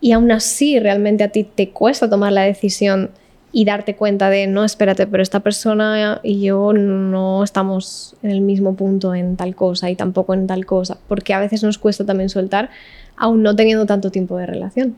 y 0.00 0.12
aún 0.12 0.32
así 0.32 0.78
realmente 0.78 1.24
a 1.24 1.28
ti 1.28 1.44
te 1.44 1.68
cuesta 1.68 2.08
tomar 2.08 2.32
la 2.32 2.44
decisión 2.44 3.10
y 3.50 3.64
darte 3.64 3.96
cuenta 3.96 4.28
de, 4.30 4.46
no, 4.46 4.64
espérate, 4.64 5.06
pero 5.06 5.22
esta 5.22 5.40
persona 5.40 6.20
y 6.22 6.42
yo 6.42 6.72
no 6.72 7.42
estamos 7.42 8.14
en 8.22 8.30
el 8.30 8.40
mismo 8.40 8.74
punto 8.74 9.14
en 9.14 9.36
tal 9.36 9.54
cosa 9.54 9.90
y 9.90 9.96
tampoco 9.96 10.34
en 10.34 10.46
tal 10.46 10.66
cosa, 10.66 10.98
porque 11.08 11.32
a 11.32 11.40
veces 11.40 11.62
nos 11.62 11.78
cuesta 11.78 12.04
también 12.04 12.28
soltar, 12.28 12.70
aún 13.16 13.42
no 13.42 13.56
teniendo 13.56 13.86
tanto 13.86 14.10
tiempo 14.10 14.36
de 14.36 14.46
relación. 14.46 14.96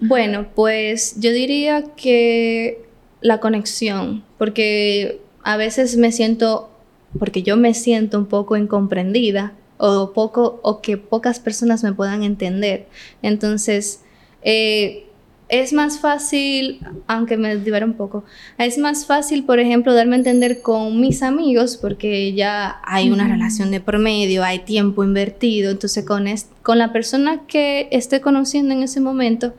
Bueno, 0.00 0.46
pues 0.54 1.16
yo 1.18 1.32
diría 1.32 1.84
que 1.96 2.84
la 3.20 3.40
conexión, 3.40 4.22
porque 4.38 5.20
a 5.42 5.56
veces 5.56 5.96
me 5.96 6.12
siento, 6.12 6.70
porque 7.18 7.42
yo 7.42 7.56
me 7.56 7.74
siento 7.74 8.18
un 8.18 8.26
poco 8.26 8.56
incomprendida 8.56 9.52
o 9.78 10.12
poco 10.12 10.60
o 10.62 10.80
que 10.80 10.96
pocas 10.96 11.40
personas 11.40 11.82
me 11.82 11.92
puedan 11.92 12.22
entender. 12.22 12.86
Entonces, 13.22 14.00
eh, 14.42 15.06
es 15.52 15.74
más 15.74 16.00
fácil, 16.00 16.80
aunque 17.06 17.36
me 17.36 17.54
divera 17.58 17.84
un 17.84 17.92
poco, 17.92 18.24
es 18.56 18.78
más 18.78 19.04
fácil, 19.04 19.44
por 19.44 19.60
ejemplo, 19.60 19.92
darme 19.92 20.14
a 20.14 20.18
entender 20.18 20.62
con 20.62 20.98
mis 20.98 21.22
amigos 21.22 21.76
porque 21.76 22.32
ya 22.32 22.80
hay 22.84 23.10
una 23.10 23.28
relación 23.28 23.70
de 23.70 23.78
promedio, 23.78 24.44
hay 24.44 24.60
tiempo 24.60 25.04
invertido, 25.04 25.70
entonces 25.70 26.06
con, 26.06 26.24
con 26.62 26.78
la 26.78 26.90
persona 26.90 27.42
que 27.46 27.86
esté 27.92 28.22
conociendo 28.22 28.72
en 28.72 28.82
ese 28.82 29.00
momento, 29.02 29.52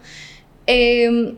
em, 0.66 1.36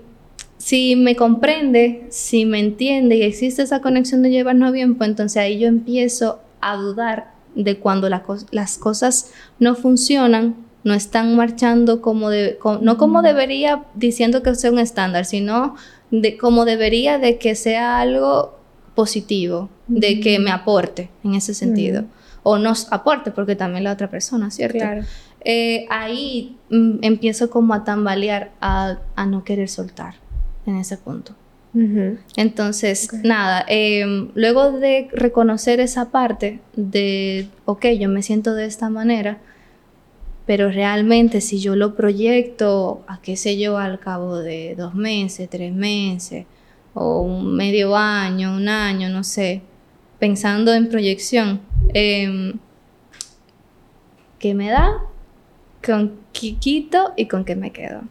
si 0.58 0.96
me 0.96 1.18
comprende, 1.18 2.06
si 2.10 2.46
me 2.46 2.60
entiende 2.60 3.18
y 3.18 3.24
existe 3.24 3.62
esa 3.62 3.82
conexión 3.82 4.22
de 4.22 4.30
llevarnos 4.30 4.72
bien, 4.72 4.96
pues 4.96 5.10
entonces 5.10 5.36
ahí 5.36 5.60
yo 5.60 5.68
empiezo 5.68 6.40
a 6.62 6.78
dudar 6.78 7.34
de 7.56 7.78
cuando 7.78 8.08
las 8.10 8.78
cosas 8.78 9.34
no 9.60 9.76
funcionan 9.76 10.65
no 10.86 10.94
están 10.94 11.36
marchando 11.36 12.00
como 12.00 12.30
de, 12.30 12.60
no 12.82 12.98
como 12.98 13.24
debería 13.24 13.84
diciendo 13.96 14.44
que 14.44 14.54
sea 14.54 14.72
un 14.72 14.78
estándar, 14.78 15.26
sino 15.26 15.76
de 16.12 16.38
como 16.38 16.64
debería 16.64 17.18
de 17.18 17.40
que 17.40 17.56
sea 17.56 18.00
algo 18.00 18.60
positivo, 18.94 19.68
de 19.88 20.20
que 20.20 20.38
me 20.38 20.52
aporte 20.52 21.10
en 21.24 21.34
ese 21.34 21.56
sentido. 21.56 22.06
O 22.44 22.60
nos 22.60 22.94
aporte, 22.94 23.32
porque 23.32 23.56
también 23.56 23.84
la 23.84 23.92
otra 23.92 24.12
persona, 24.12 24.52
¿cierto? 24.52 24.78
Claro. 24.78 25.02
Eh, 25.44 25.88
ahí 25.90 26.56
mm, 26.70 27.00
empiezo 27.02 27.50
como 27.50 27.74
a 27.74 27.84
tambalear, 27.84 28.52
a, 28.62 28.98
no 29.28 29.44
querer 29.44 29.70
soltar 29.70 30.14
en 30.68 30.78
ese 30.78 30.98
punto. 30.98 31.34
Entonces, 32.38 33.10
nada, 33.24 33.66
em, 33.68 34.30
luego 34.34 34.72
de 34.72 35.10
reconocer 35.12 35.82
esa 35.82 36.10
parte 36.10 36.62
de, 36.78 37.50
ok, 37.66 37.88
yo 38.00 38.08
me 38.08 38.22
siento 38.22 38.54
de 38.54 38.64
esta 38.64 38.90
manera, 38.90 39.40
pero 40.46 40.70
realmente 40.70 41.42
si 41.42 41.60
yo 41.60 41.76
lo 41.76 41.96
proyecto 41.96 43.04
a 43.08 43.20
qué 43.22 43.36
sé 43.36 43.58
yo 43.58 43.78
al 43.78 44.00
cabo 44.00 44.38
de 44.38 44.76
dos 44.76 44.94
meses, 44.94 45.50
tres 45.50 45.74
meses 45.74 46.46
o 46.94 47.22
un 47.22 47.56
medio 47.56 47.96
año, 47.96 48.56
un 48.56 48.70
año, 48.70 49.10
no 49.10 49.24
sé, 49.24 49.62
pensando 50.20 50.74
en 50.74 50.88
proyección, 50.90 51.62
eh, 51.94 52.54
¿qué 54.40 54.54
me 54.54 54.70
da? 54.70 55.02
¿Con 55.84 56.14
qué 56.32 56.56
quito 56.56 57.14
y 57.18 57.28
con 57.28 57.44
qué 57.44 57.56
me 57.56 57.72
quedo? 57.72 58.04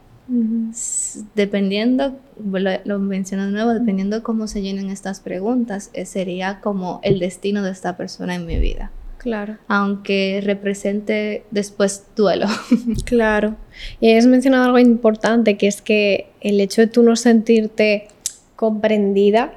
Dependiendo, 1.35 2.19
lo, 2.43 2.71
lo, 2.85 2.99
menciono 2.99 3.47
de 3.47 3.53
nuevo, 3.53 3.75
dependiendo 3.75 4.23
cómo 4.23 4.47
se 4.47 4.63
llenen 4.63 4.91
estas 4.91 5.21
preguntas, 5.21 5.91
eh, 5.93 6.07
sería 6.07 6.61
como 6.61 7.01
el 7.03 7.19
destino 7.19 7.63
de 7.63 7.71
esta 7.71 7.97
persona 7.97 8.35
en 8.35 8.47
mi 8.47 8.59
vida. 8.59 8.91
Claro. 9.25 9.57
Aunque 9.69 10.43
represente 10.45 11.45
después 11.51 12.05
duelo. 12.15 12.47
Claro. 13.07 13.57
Y 13.99 14.13
has 14.13 14.27
mencionado 14.27 14.67
algo 14.67 14.79
importante, 14.79 15.57
que 15.57 15.67
es 15.67 15.81
que 15.81 16.29
el 16.43 16.61
hecho 16.61 16.83
de 16.83 16.89
tú 16.89 17.03
no 17.03 17.17
sentirte 17.17 18.09
comprendida 18.55 19.55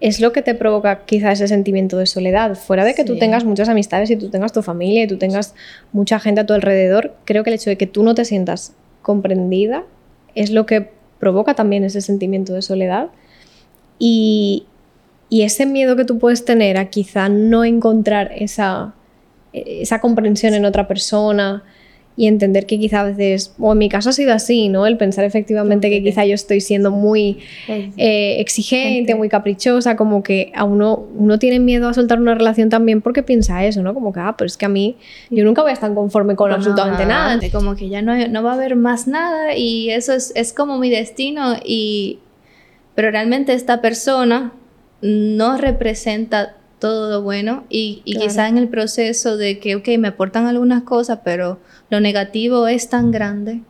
es 0.00 0.20
lo 0.20 0.32
que 0.32 0.40
te 0.40 0.54
provoca 0.54 1.04
quizá 1.04 1.32
ese 1.32 1.48
sentimiento 1.48 1.98
de 1.98 2.06
soledad. 2.06 2.54
Fuera 2.54 2.86
de 2.86 2.94
que 2.94 3.04
tú 3.04 3.18
tengas 3.18 3.44
muchas 3.44 3.68
amistades 3.68 4.08
y 4.08 4.16
tú 4.16 4.30
tengas 4.30 4.54
tu 4.54 4.62
familia 4.62 5.02
y 5.02 5.06
tú 5.06 5.18
tengas 5.18 5.54
mucha 5.92 6.18
gente 6.18 6.40
a 6.40 6.46
tu 6.46 6.54
alrededor, 6.54 7.14
creo 7.26 7.44
que 7.44 7.50
el 7.50 7.56
hecho 7.56 7.68
de 7.68 7.76
que 7.76 7.86
tú 7.86 8.02
no 8.02 8.14
te 8.14 8.24
sientas 8.24 8.72
comprendida 9.02 9.84
es 10.34 10.50
lo 10.50 10.64
que 10.64 10.88
provoca 11.18 11.52
también 11.52 11.84
ese 11.84 12.00
sentimiento 12.00 12.54
de 12.54 12.62
soledad. 12.62 13.08
Y, 13.98 14.64
y 15.30 15.42
ese 15.42 15.66
miedo 15.66 15.96
que 15.96 16.04
tú 16.04 16.18
puedes 16.18 16.44
tener 16.44 16.76
a 16.78 16.86
quizá 16.86 17.28
no 17.28 17.64
encontrar 17.64 18.32
esa, 18.34 18.94
esa 19.52 20.00
comprensión 20.00 20.54
en 20.54 20.64
otra 20.64 20.88
persona 20.88 21.64
y 22.16 22.26
entender 22.26 22.66
que 22.66 22.80
quizá 22.80 23.02
a 23.02 23.04
veces, 23.04 23.54
o 23.60 23.70
en 23.70 23.78
mi 23.78 23.88
caso 23.88 24.10
ha 24.10 24.12
sido 24.12 24.32
así, 24.32 24.68
¿no? 24.68 24.88
El 24.88 24.96
pensar 24.96 25.24
efectivamente 25.24 25.88
que 25.88 26.02
quizá 26.02 26.24
yo 26.24 26.34
estoy 26.34 26.60
siendo 26.60 26.90
muy 26.90 27.38
eh, 27.68 28.40
exigente, 28.40 29.14
muy 29.14 29.28
caprichosa, 29.28 29.94
como 29.94 30.24
que 30.24 30.50
a 30.56 30.64
uno, 30.64 31.06
uno 31.14 31.38
tiene 31.38 31.60
miedo 31.60 31.88
a 31.88 31.94
soltar 31.94 32.20
una 32.20 32.34
relación 32.34 32.70
también 32.70 33.02
porque 33.02 33.22
piensa 33.22 33.64
eso, 33.64 33.84
¿no? 33.84 33.94
Como 33.94 34.12
que, 34.12 34.18
ah, 34.18 34.34
pero 34.36 34.46
es 34.46 34.56
que 34.56 34.66
a 34.66 34.68
mí, 34.68 34.96
yo 35.30 35.44
nunca 35.44 35.62
voy 35.62 35.70
a 35.70 35.74
estar 35.74 35.94
conforme 35.94 36.34
con 36.34 36.50
absolutamente 36.50 37.06
nada. 37.06 37.38
Como 37.52 37.76
que 37.76 37.88
ya 37.88 38.02
no, 38.02 38.16
no 38.26 38.42
va 38.42 38.50
a 38.50 38.54
haber 38.54 38.74
más 38.74 39.06
nada 39.06 39.54
y 39.54 39.90
eso 39.90 40.12
es, 40.12 40.32
es 40.34 40.52
como 40.52 40.78
mi 40.78 40.90
destino 40.90 41.54
y... 41.64 42.18
Pero 42.96 43.12
realmente 43.12 43.52
esta 43.52 43.80
persona 43.80 44.52
no 45.00 45.56
representa 45.56 46.56
todo 46.78 47.10
lo 47.10 47.22
bueno 47.22 47.64
y, 47.68 48.02
quizá 48.04 48.48
en 48.48 48.58
el 48.58 48.68
proceso 48.68 49.36
de 49.36 49.58
que, 49.58 49.76
ok, 49.76 49.88
me 49.98 50.08
aportan 50.08 50.46
algunas 50.46 50.84
cosas, 50.84 51.20
pero 51.24 51.58
lo 51.90 52.00
negativo 52.00 52.68
es 52.68 52.88
tan 52.88 53.10
grande, 53.10 53.62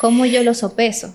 ¿cómo 0.00 0.26
yo 0.26 0.42
lo 0.42 0.54
sopeso? 0.54 1.14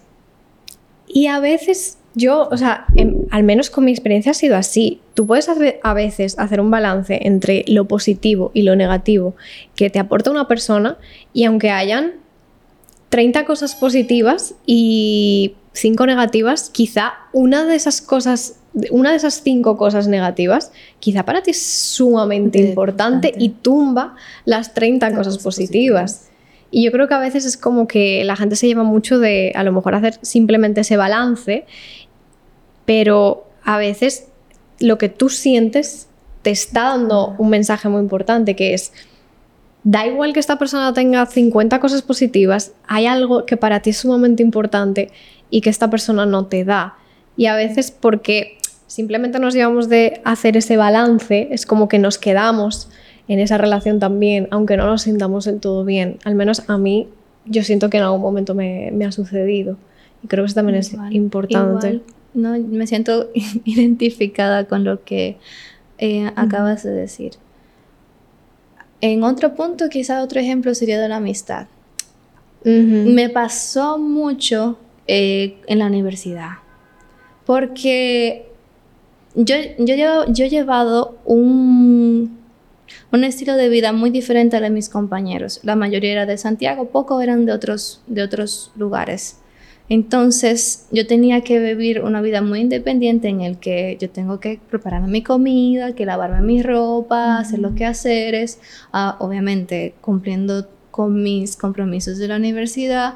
Y 1.08 1.28
a 1.28 1.40
veces 1.40 1.98
yo, 2.16 2.48
o 2.52 2.58
sea, 2.58 2.86
al 3.32 3.44
menos 3.44 3.70
con 3.70 3.86
mi 3.86 3.92
experiencia 3.92 4.32
ha 4.32 4.36
sido 4.36 4.56
así. 4.56 5.02
Tú 5.14 5.28
puedes 5.28 5.48
a 5.84 5.94
veces 5.94 6.38
hacer 6.40 6.60
un 6.60 6.72
balance 6.72 7.20
entre 7.28 7.64
lo 7.68 7.86
positivo 7.86 8.52
y 8.54 8.64
lo 8.64 8.76
negativo 8.76 9.36
que 9.76 9.90
te 9.90 10.00
aporta 10.00 10.32
una 10.32 10.48
persona 10.48 10.98
y 11.34 11.46
aunque 11.46 11.70
hayan 11.70 12.14
30 13.10 13.46
cosas 13.46 13.76
positivas 13.76 14.56
y 14.66 15.54
5 15.78 16.06
negativas, 16.06 16.70
quizá 16.70 17.14
una 17.34 17.66
de 17.66 17.76
esas 17.76 18.02
cosas 18.02 18.60
una 18.92 19.12
de 19.12 19.18
esas 19.18 19.42
cinco 19.44 19.78
cosas 19.78 20.08
negativas, 20.08 20.72
quizá 21.00 21.24
para 21.24 21.42
ti 21.42 21.52
es 21.52 21.62
sumamente 21.62 22.60
importante, 22.60 23.34
y 23.38 23.50
tumba 23.50 24.16
las 24.46 24.74
30 24.74 25.16
cosas 25.16 25.38
positivas. 25.40 26.30
Y 26.70 26.84
yo 26.84 26.92
creo 26.92 27.08
que 27.08 27.14
a 27.14 27.20
veces 27.20 27.46
es 27.46 27.58
como 27.58 27.88
que 27.88 28.24
la 28.24 28.36
gente 28.36 28.56
se 28.56 28.68
lleva 28.68 28.84
mucho 28.84 29.20
de 29.20 29.52
a 29.56 29.64
lo 29.64 29.72
mejor 29.72 29.96
hacer 29.96 30.20
simplemente 30.22 30.82
ese 30.82 30.98
balance, 30.98 31.66
pero 32.86 33.48
a 33.64 33.78
veces 33.78 34.28
lo 34.80 34.98
que 34.98 35.10
tú 35.10 35.30
sientes 35.30 36.08
te 36.42 36.52
está 36.52 36.84
dando 36.84 37.36
un 37.38 37.50
mensaje 37.50 37.90
muy 37.90 38.02
importante 38.02 38.56
que 38.56 38.74
es, 38.74 38.94
da 39.84 40.06
igual 40.06 40.34
que 40.34 40.40
esta 40.40 40.60
persona 40.60 40.94
tenga 40.94 41.26
50 41.26 41.80
cosas 41.80 42.02
positivas, 42.02 42.74
hay 42.88 43.06
algo 43.06 43.46
que 43.46 43.58
para 43.58 43.82
ti 43.82 43.92
es 43.92 43.98
sumamente 43.98 44.44
importante 44.44 45.10
y 45.50 45.62
que 45.62 45.70
esta 45.70 45.90
persona 45.90 46.26
no 46.26 46.46
te 46.46 46.64
da. 46.64 46.96
Y 47.36 47.46
a 47.46 47.56
veces 47.56 47.92
porque 47.92 48.58
simplemente 48.88 49.40
nos 49.40 49.54
llevamos 49.54 49.90
de 49.90 50.22
hacer 50.24 50.58
ese 50.58 50.78
balance, 50.78 51.50
es 51.52 51.66
como 51.66 51.88
que 51.88 52.00
nos 52.00 52.18
quedamos 52.18 52.90
en 53.28 53.40
esa 53.40 53.58
relación 53.58 54.00
también, 54.00 54.48
aunque 54.52 54.78
no 54.78 54.86
nos 54.88 55.04
sintamos 55.04 55.46
del 55.46 55.60
todo 55.60 55.84
bien. 55.84 56.18
Al 56.24 56.36
menos 56.36 56.64
a 56.70 56.78
mí, 56.78 57.08
yo 57.46 57.64
siento 57.64 57.90
que 57.90 57.98
en 57.98 58.04
algún 58.04 58.22
momento 58.22 58.56
me, 58.56 58.92
ha 59.06 59.12
sucedido. 59.12 59.78
Y 60.24 60.28
creo 60.28 60.44
que 60.44 60.48
eso 60.48 60.56
también 60.56 60.78
es 60.78 60.96
importante. 61.12 62.02
No, 62.34 62.58
me 62.58 62.88
siento 62.88 63.30
identificada 63.66 64.66
con 64.66 64.84
lo 64.84 65.04
que 65.04 65.38
eh, 65.98 66.32
acabas 66.36 66.84
de 66.84 66.92
decir. 66.92 67.34
En 69.02 69.24
otro 69.24 69.54
punto, 69.56 69.90
quizá 69.90 70.24
otro 70.24 70.40
ejemplo 70.40 70.74
sería 70.74 71.00
de 71.00 71.10
la 71.10 71.18
amistad. 71.18 71.68
Me 72.64 73.30
pasó 73.30 73.98
mucho 73.98 74.78
eh, 75.08 75.58
en 75.68 75.80
la 75.80 75.88
universidad. 75.88 76.52
Porque 77.46 78.48
yo, 79.36 79.56
yo, 79.80 80.26
yo 80.28 80.46
he 80.46 80.50
llevado 80.50 81.18
un, 81.26 82.38
un 83.12 83.24
estilo 83.24 83.56
de 83.56 83.70
vida 83.70 83.94
muy 83.94 84.10
diferente 84.10 84.58
a 84.58 84.62
de 84.62 84.70
mis 84.70 84.90
compañeros. 84.90 85.60
La 85.64 85.76
mayoría 85.76 86.12
era 86.12 86.26
de 86.26 86.38
Santiago, 86.38 86.90
pocos 86.90 87.24
eran 87.24 87.46
de 87.46 87.54
otros, 87.54 88.02
de 88.08 88.24
otros 88.24 88.72
lugares. 88.76 89.40
Entonces 89.90 90.88
yo 90.92 91.08
tenía 91.08 91.42
que 91.42 91.60
vivir 91.60 92.02
una 92.02 92.22
vida 92.22 92.42
muy 92.42 92.60
independiente 92.60 93.30
en 93.30 93.42
el 93.42 93.58
que 93.58 93.98
yo 94.00 94.10
tengo 94.10 94.40
que 94.40 94.60
prepararme 94.70 95.08
mi 95.08 95.24
comida, 95.24 95.96
que 95.96 96.06
lavarme 96.06 96.42
mi 96.42 96.62
ropa, 96.62 97.38
hacer 97.38 97.60
los 97.60 97.74
quehaceres, 97.74 98.60
uh, 98.94 99.24
obviamente 99.24 99.96
cumpliendo 100.02 100.68
con 100.92 101.24
mis 101.24 101.56
compromisos 101.56 102.18
de 102.18 102.28
la 102.28 102.36
universidad 102.36 103.14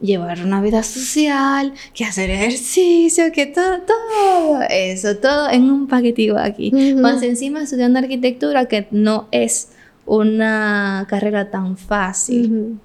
llevar 0.00 0.42
una 0.44 0.60
vida 0.60 0.82
social, 0.82 1.72
que 1.94 2.04
hacer 2.04 2.30
ejercicio, 2.30 3.32
que 3.32 3.46
todo, 3.46 3.80
todo 3.80 4.62
eso, 4.68 5.16
todo 5.16 5.50
en 5.50 5.70
un 5.70 5.86
paquetito 5.86 6.38
aquí. 6.38 6.72
Más 6.96 7.22
encima 7.22 7.62
estudiando 7.62 7.98
arquitectura, 7.98 8.66
que 8.66 8.86
no 8.90 9.28
es 9.30 9.70
una 10.04 11.06
carrera 11.08 11.50
tan 11.50 11.76
fácil. 11.76 12.78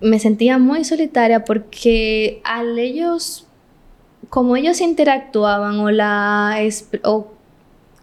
Me 0.00 0.18
sentía 0.18 0.58
muy 0.58 0.84
solitaria 0.84 1.44
porque 1.44 2.40
al 2.44 2.78
ellos 2.78 3.46
como 4.28 4.56
ellos 4.56 4.80
interactuaban 4.80 5.78
o 5.78 5.90
la 5.90 6.58
o 7.04 7.28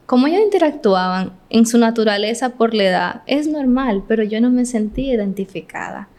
como 0.06 0.28
ellos 0.28 0.42
interactuaban 0.42 1.34
en 1.50 1.66
su 1.66 1.78
naturaleza 1.78 2.50
por 2.50 2.74
la 2.74 2.84
edad, 2.84 3.22
es 3.28 3.48
normal, 3.48 4.04
pero 4.08 4.24
yo 4.24 4.42
no 4.42 4.50
me 4.50 4.66
sentía 4.66 5.14
identificada. 5.14 6.10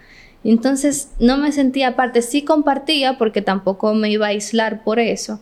Entonces 0.45 1.11
no 1.19 1.39
me 1.39 1.53
sentía 1.53 1.89
aparte, 1.89 2.23
sí 2.23 2.43
compartía 2.43 3.19
porque 3.19 3.43
tampoco 3.43 3.95
me 3.95 4.11
iba 4.11 4.27
a 4.27 4.31
aislar 4.31 4.83
por 4.83 4.99
eso, 4.99 5.41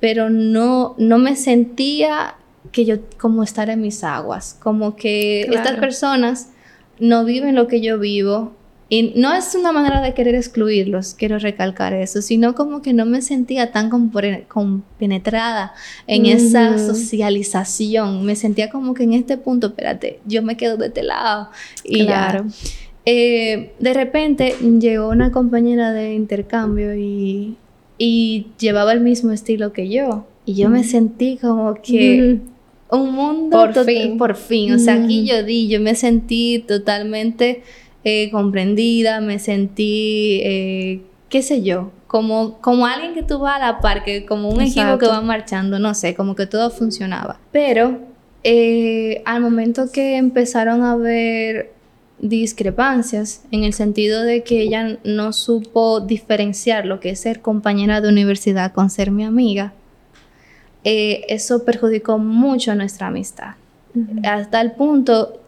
pero 0.00 0.30
no, 0.30 0.94
no 0.98 1.18
me 1.18 1.36
sentía 1.36 2.34
que 2.70 2.84
yo 2.84 2.96
como 3.18 3.42
estar 3.42 3.70
en 3.70 3.80
mis 3.80 4.04
aguas, 4.04 4.56
como 4.60 4.94
que 4.94 5.42
estas 5.42 5.78
personas 5.78 6.50
no 6.98 7.24
viven 7.24 7.54
lo 7.54 7.66
que 7.66 7.80
yo 7.80 7.98
vivo. 7.98 8.54
Y 8.88 9.14
no 9.16 9.32
es 9.32 9.54
una 9.54 9.72
manera 9.72 10.02
de 10.02 10.12
querer 10.12 10.34
excluirlos, 10.34 11.14
quiero 11.14 11.38
recalcar 11.38 11.94
eso, 11.94 12.20
sino 12.20 12.54
como 12.54 12.82
que 12.82 12.92
no 12.92 13.06
me 13.06 13.22
sentía 13.22 13.72
tan 13.72 13.88
compenetrada 13.88 15.72
en 16.06 16.26
esa 16.26 16.76
socialización. 16.76 18.22
Me 18.26 18.36
sentía 18.36 18.68
como 18.68 18.92
que 18.92 19.04
en 19.04 19.14
este 19.14 19.38
punto, 19.38 19.68
espérate, 19.68 20.20
yo 20.26 20.42
me 20.42 20.58
quedo 20.58 20.76
de 20.76 20.88
este 20.88 21.04
lado. 21.04 21.48
Y 21.84 22.04
claro. 22.04 22.44
Eh, 23.04 23.72
de 23.80 23.94
repente 23.94 24.54
llegó 24.80 25.08
una 25.08 25.32
compañera 25.32 25.92
de 25.92 26.14
intercambio 26.14 26.94
y, 26.94 27.56
llevaba 28.58 28.92
el 28.92 29.00
mismo 29.00 29.30
estilo 29.30 29.72
que 29.72 29.88
yo. 29.88 30.26
Y 30.44 30.54
yo 30.54 30.68
me 30.68 30.82
sentí 30.82 31.38
como 31.40 31.74
que 31.74 32.40
un 32.90 33.12
mundo 33.12 33.56
por 33.56 33.84
fin. 33.84 34.18
Por 34.18 34.34
fin. 34.34 34.72
O 34.72 34.78
sea, 34.78 34.94
aquí 34.94 35.24
yo 35.24 35.44
di, 35.44 35.68
yo 35.68 35.80
me 35.80 35.94
sentí 35.94 36.64
totalmente 36.66 37.62
eh, 38.02 38.28
comprendida, 38.32 39.20
me 39.20 39.38
sentí, 39.38 40.40
eh, 40.42 41.02
qué 41.28 41.42
sé 41.42 41.62
yo, 41.62 41.92
como, 42.08 42.58
como 42.60 42.86
alguien 42.86 43.14
que 43.14 43.22
tú 43.22 43.38
vas 43.38 43.56
a 43.56 43.66
la 43.66 43.80
par, 43.80 44.02
como 44.26 44.48
un 44.48 44.62
equipo 44.62 44.98
que 44.98 45.06
va 45.06 45.20
marchando, 45.20 45.78
no 45.78 45.94
sé, 45.94 46.16
como 46.16 46.34
que 46.34 46.46
todo 46.46 46.70
funcionaba. 46.70 47.38
Pero 47.52 48.00
al 49.24 49.40
momento 49.40 49.92
que 49.92 50.16
empezaron 50.16 50.82
a 50.82 50.96
ver 50.96 51.70
discrepancias 52.22 53.42
en 53.50 53.64
el 53.64 53.74
sentido 53.74 54.22
de 54.22 54.44
que 54.44 54.62
ella 54.62 54.98
no 55.04 55.32
supo 55.32 56.00
diferenciar 56.00 56.86
lo 56.86 57.00
que 57.00 57.10
es 57.10 57.20
ser 57.20 57.42
compañera 57.42 58.00
de 58.00 58.08
universidad 58.08 58.72
con 58.72 58.88
ser 58.88 59.10
mi 59.10 59.24
amiga, 59.24 59.74
eh, 60.84 61.24
eso 61.28 61.64
perjudicó 61.64 62.18
mucho 62.18 62.72
a 62.72 62.74
nuestra 62.76 63.08
amistad. 63.08 63.56
Hasta 64.22 64.62
el 64.62 64.72
punto, 64.72 65.40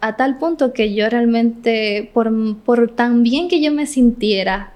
a 0.00 0.16
tal 0.16 0.38
punto 0.38 0.72
que 0.72 0.94
yo 0.94 1.08
realmente, 1.08 2.10
por, 2.12 2.56
por 2.64 2.90
tan 2.90 3.22
bien 3.22 3.48
que 3.48 3.62
yo 3.62 3.70
me 3.70 3.86
sintiera, 3.86 4.72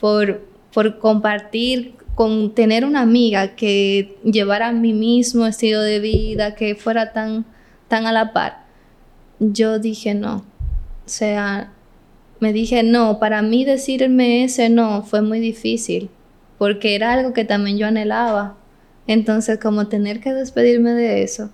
por, 0.00 0.42
por 0.74 0.98
compartir, 0.98 1.94
con 2.14 2.52
tener 2.52 2.84
una 2.84 3.00
amiga 3.02 3.54
que 3.54 4.18
llevara 4.24 4.72
mi 4.72 4.92
mismo 4.92 5.46
estilo 5.46 5.80
de 5.80 6.00
vida, 6.00 6.56
que 6.56 6.74
fuera 6.74 7.12
tan, 7.12 7.46
tan 7.86 8.06
a 8.06 8.12
la 8.12 8.32
par, 8.32 8.64
yo 9.38 9.78
dije 9.78 10.14
no, 10.14 10.44
o 11.08 11.10
sea, 11.10 11.72
me 12.38 12.52
dije, 12.52 12.82
no, 12.82 13.18
para 13.18 13.40
mí 13.40 13.64
decirme 13.64 14.44
ese 14.44 14.68
no 14.68 15.02
fue 15.02 15.22
muy 15.22 15.40
difícil, 15.40 16.10
porque 16.58 16.94
era 16.94 17.14
algo 17.14 17.32
que 17.32 17.46
también 17.46 17.78
yo 17.78 17.86
anhelaba. 17.86 18.58
Entonces, 19.06 19.58
como 19.58 19.88
tener 19.88 20.20
que 20.20 20.34
despedirme 20.34 20.90
de 20.90 21.22
eso. 21.22 21.48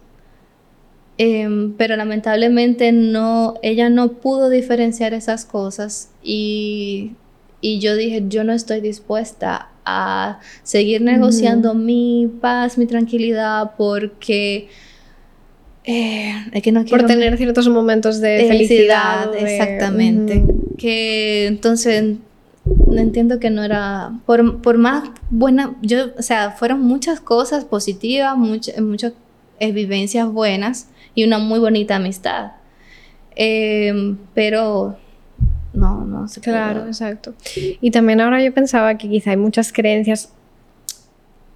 Em, 1.18 1.74
pero 1.74 1.94
lamentablemente 1.94 2.90
no, 2.90 3.54
ella 3.62 3.90
no 3.90 4.14
pudo 4.14 4.50
diferenciar 4.50 5.14
esas 5.14 5.44
cosas 5.44 6.10
y, 6.20 7.12
y 7.60 7.78
yo 7.78 7.94
dije, 7.94 8.24
yo 8.26 8.42
no 8.42 8.52
estoy 8.52 8.80
dispuesta 8.80 9.68
a 9.84 10.40
seguir 10.64 11.00
negociando 11.00 11.74
mi 11.74 12.28
paz, 12.40 12.76
mi 12.76 12.86
tranquilidad, 12.86 13.76
porque 13.78 14.68
eh, 15.84 16.60
que 16.62 16.72
no 16.72 16.84
quiero... 16.84 16.98
Por 16.98 17.06
tener 17.06 17.36
ciertos 17.36 17.68
momentos 17.68 18.20
de, 18.20 18.46
felicidad. 18.48 19.34
exactamente. 19.34 20.44
Que 20.78 21.46
entonces 21.46 22.16
entiendo 22.96 23.38
que 23.38 23.50
no 23.50 23.62
era... 23.62 24.12
Por, 24.26 24.78
más 24.78 25.10
buena... 25.30 25.76
Yo, 25.82 26.06
o 26.18 26.22
sea, 26.22 26.52
fueron 26.52 26.80
muchas 26.80 27.20
cosas 27.20 27.64
positivas, 27.64 28.36
muchas, 28.36 28.80
muchas 28.80 29.12
vivencias 29.60 30.30
buenas 30.30 30.88
y 31.14 31.24
una 31.24 31.38
muy 31.38 31.58
bonita 31.58 31.96
amistad. 31.96 32.52
Em, 33.36 34.16
pero 34.34 34.96
no, 35.72 36.04
no 36.04 36.28
sé. 36.28 36.40
Claro, 36.40 36.86
exacto. 36.86 37.34
Y 37.54 37.90
también 37.90 38.20
ahora 38.20 38.42
yo 38.42 38.52
pensaba 38.52 38.96
que 38.96 39.08
quizá 39.08 39.32
hay 39.32 39.36
muchas 39.36 39.72
creencias 39.72 40.32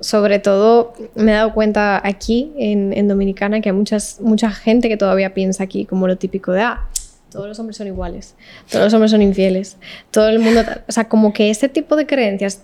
sobre 0.00 0.38
todo 0.38 0.92
me 1.14 1.32
he 1.32 1.34
dado 1.34 1.52
cuenta 1.52 2.00
aquí 2.04 2.52
en, 2.56 3.08
Dominicana 3.08 3.61
que 3.61 3.70
hay 3.70 3.74
muchas, 3.74 4.20
mucha 4.20 4.50
gente 4.50 4.88
que 4.88 4.96
todavía 4.96 5.34
piensa 5.34 5.64
aquí 5.64 5.84
como 5.84 6.06
lo 6.06 6.16
típico 6.16 6.52
de, 6.52 6.62
ah, 6.62 6.88
todos 7.30 7.48
los 7.48 7.58
hombres 7.58 7.76
son 7.76 7.88
iguales, 7.88 8.34
todos 8.70 8.87
los 8.87 8.94
hombres 8.94 9.11
son 9.11 9.22
infieles, 9.22 9.76
todo 10.11 10.28
el 10.28 10.38
mundo, 10.38 10.62
o 10.88 10.92
sea, 10.92 11.08
como 11.08 11.32
que 11.32 11.50
ese 11.50 11.68
tipo 11.68 11.96
de 11.96 12.06
creencias, 12.06 12.62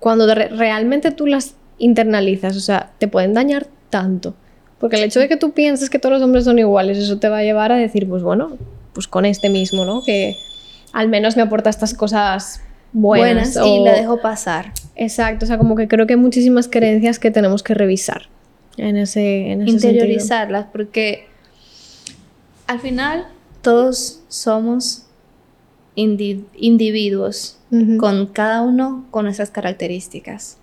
cuando 0.00 0.32
realmente 0.34 1.10
tú 1.10 1.26
las 1.26 1.54
internalizas, 1.78 2.56
o 2.56 2.60
sea, 2.60 2.92
te 2.98 3.08
pueden 3.08 3.34
dañar 3.34 3.66
tanto. 3.90 4.34
Porque 4.78 4.96
el 4.96 5.04
hecho 5.04 5.20
de 5.20 5.28
que 5.28 5.36
tú 5.36 5.52
pienses 5.52 5.88
que 5.88 5.98
todos 5.98 6.14
los 6.14 6.22
hombres 6.22 6.44
son 6.44 6.58
iguales, 6.58 6.98
eso 6.98 7.18
te 7.18 7.28
va 7.28 7.38
a 7.38 7.42
llevar 7.42 7.72
a 7.72 7.76
decir, 7.76 8.08
pues 8.08 8.22
bueno, 8.22 8.58
pues 8.92 9.08
con 9.08 9.24
este 9.24 9.48
mismo, 9.48 9.84
¿no? 9.84 10.02
Que 10.04 10.36
al 10.92 11.08
menos 11.08 11.36
me 11.36 11.42
aporta 11.42 11.70
estas 11.70 11.94
cosas 11.94 12.60
buenas, 12.94 13.56
y 13.56 13.80
la 13.80 13.92
dejo 13.92 14.20
pasar. 14.22 14.72
Exacto, 14.96 15.44
o 15.44 15.48
sea, 15.48 15.58
como 15.58 15.76
que 15.76 15.86
creo 15.88 16.06
que 16.06 16.14
hay 16.14 16.20
muchísimas 16.20 16.68
creencias 16.68 17.18
que 17.18 17.30
tenemos 17.30 17.62
que 17.62 17.74
revisar 17.74 18.28
en 18.78 18.96
ese, 18.96 19.52
en 19.52 19.68
Interiorizarlas, 19.68 20.66
porque 20.72 21.26
al 22.66 22.80
final 22.80 23.26
todos 23.60 24.20
somos 24.28 25.02
individuos, 25.96 27.58
con 27.98 28.26
cada 28.26 28.62
uno 28.62 29.04
con 29.10 29.24
nuestras 29.24 29.50
características. 29.50 30.58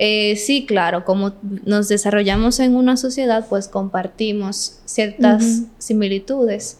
Eh, 0.00 0.36
sí, 0.36 0.64
claro, 0.66 1.04
como 1.04 1.32
nos 1.64 1.88
desarrollamos 1.88 2.60
en 2.60 2.76
una 2.76 2.96
sociedad, 2.96 3.46
pues 3.48 3.66
compartimos 3.66 4.78
ciertas 4.84 5.62
similitudes. 5.78 6.78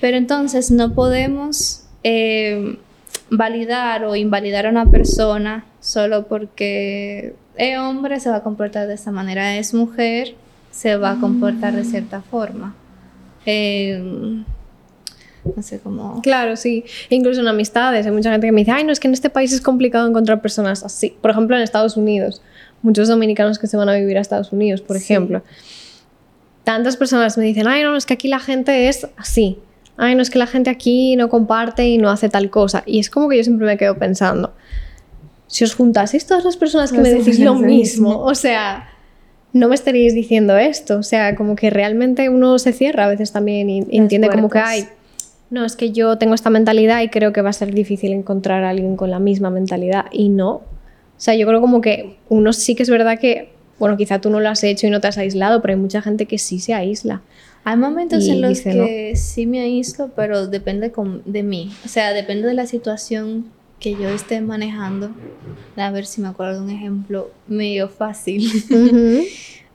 Pero 0.00 0.16
entonces 0.16 0.70
no 0.70 0.94
podemos 0.94 1.82
eh, 2.02 2.78
validar 3.30 4.04
o 4.04 4.16
invalidar 4.16 4.66
a 4.66 4.70
una 4.70 4.90
persona 4.90 5.64
solo 5.80 6.26
porque 6.26 7.34
es 7.56 7.78
hombre, 7.78 8.20
se 8.20 8.28
va 8.30 8.36
a 8.36 8.42
comportar 8.42 8.88
de 8.88 8.94
esta 8.94 9.10
manera, 9.10 9.56
es 9.56 9.72
mujer, 9.72 10.34
se 10.70 10.96
va 10.96 11.12
a 11.12 11.20
comportar 11.20 11.74
de 11.74 11.84
cierta 11.84 12.22
forma. 12.22 12.74
Em, 13.46 14.44
no 15.56 15.62
sé 15.62 15.78
cómo. 15.80 16.20
Claro, 16.22 16.56
sí. 16.56 16.84
Incluso 17.08 17.40
en 17.40 17.48
amistades. 17.48 18.04
Hay 18.04 18.12
mucha 18.12 18.30
gente 18.30 18.46
que 18.46 18.52
me 18.52 18.60
dice, 18.60 18.72
ay, 18.72 18.84
no, 18.84 18.92
es 18.92 19.00
que 19.00 19.08
en 19.08 19.14
este 19.14 19.30
país 19.30 19.52
es 19.52 19.60
complicado 19.60 20.06
encontrar 20.06 20.42
personas 20.42 20.84
así. 20.84 21.16
Por 21.20 21.30
ejemplo, 21.30 21.56
en 21.56 21.62
Estados 21.62 21.96
Unidos. 21.96 22.42
Muchos 22.82 23.08
dominicanos 23.08 23.58
que 23.58 23.66
se 23.66 23.76
van 23.76 23.88
a 23.88 23.94
vivir 23.94 24.18
a 24.18 24.20
Estados 24.20 24.52
Unidos, 24.52 24.80
por 24.80 24.96
ejemplo. 24.96 25.42
Tantas 26.64 26.96
personas 26.96 27.38
me 27.38 27.44
dicen, 27.44 27.66
ay, 27.66 27.82
no, 27.82 27.96
es 27.96 28.04
que 28.04 28.14
aquí 28.14 28.28
la 28.28 28.38
gente 28.38 28.88
es 28.88 29.06
así 29.16 29.58
ay, 30.00 30.14
no 30.14 30.22
es 30.22 30.30
que 30.30 30.38
la 30.38 30.46
gente 30.46 30.70
aquí 30.70 31.14
no 31.14 31.28
comparte 31.28 31.86
y 31.86 31.98
no 31.98 32.08
hace 32.08 32.30
tal 32.30 32.48
cosa. 32.48 32.82
Y 32.86 32.98
es 32.98 33.10
como 33.10 33.28
que 33.28 33.36
yo 33.36 33.44
siempre 33.44 33.66
me 33.66 33.76
quedo 33.76 33.96
pensando, 33.96 34.54
si 35.46 35.62
os 35.62 35.74
juntaseis 35.74 36.26
todas 36.26 36.44
las 36.44 36.56
personas 36.56 36.90
que 36.90 36.98
me 36.98 37.10
decís 37.10 37.38
lo 37.38 37.54
mismo, 37.54 38.18
o 38.20 38.34
sea, 38.34 38.88
no 39.52 39.68
me 39.68 39.74
estaríais 39.74 40.14
diciendo 40.14 40.56
esto. 40.56 40.98
O 40.98 41.02
sea, 41.02 41.36
como 41.36 41.54
que 41.54 41.68
realmente 41.68 42.30
uno 42.30 42.58
se 42.58 42.72
cierra 42.72 43.04
a 43.04 43.08
veces 43.08 43.30
también 43.32 43.68
y 43.68 43.86
entiende 43.90 44.28
como 44.30 44.48
que 44.48 44.58
hay. 44.58 44.88
No, 45.50 45.64
es 45.64 45.76
que 45.76 45.90
yo 45.90 46.16
tengo 46.16 46.34
esta 46.34 46.48
mentalidad 46.48 47.02
y 47.02 47.08
creo 47.08 47.32
que 47.32 47.42
va 47.42 47.50
a 47.50 47.52
ser 47.52 47.74
difícil 47.74 48.12
encontrar 48.12 48.64
a 48.64 48.70
alguien 48.70 48.96
con 48.96 49.10
la 49.10 49.18
misma 49.18 49.50
mentalidad. 49.50 50.06
Y 50.12 50.30
no. 50.30 50.50
O 50.50 50.62
sea, 51.18 51.34
yo 51.34 51.46
creo 51.46 51.60
como 51.60 51.82
que 51.82 52.16
uno 52.30 52.54
sí 52.54 52.74
que 52.74 52.84
es 52.84 52.90
verdad 52.90 53.18
que, 53.18 53.52
bueno, 53.80 53.96
quizá 53.96 54.20
tú 54.20 54.30
no 54.30 54.38
lo 54.38 54.48
has 54.48 54.62
hecho 54.62 54.86
y 54.86 54.90
no 54.90 55.00
te 55.00 55.08
has 55.08 55.18
aislado, 55.18 55.60
pero 55.60 55.74
hay 55.74 55.80
mucha 55.80 56.02
gente 56.02 56.26
que 56.26 56.38
sí 56.38 56.60
se 56.60 56.74
aísla. 56.74 57.22
Hay 57.64 57.76
momentos 57.76 58.26
en 58.28 58.42
los 58.42 58.60
que 58.60 59.14
sí 59.16 59.46
me 59.46 59.60
aíslo, 59.60 60.10
pero 60.14 60.46
depende 60.46 60.92
de 61.24 61.42
mí. 61.42 61.72
O 61.84 61.88
sea, 61.88 62.12
depende 62.12 62.46
de 62.46 62.54
la 62.54 62.66
situación 62.66 63.46
que 63.80 63.92
yo 63.92 64.08
esté 64.10 64.42
manejando. 64.42 65.10
A 65.76 65.90
ver 65.90 66.06
si 66.06 66.20
me 66.20 66.28
acuerdo 66.28 66.60
de 66.60 66.60
un 66.60 66.70
ejemplo 66.70 67.30
medio 67.48 67.88
fácil. 67.88 68.48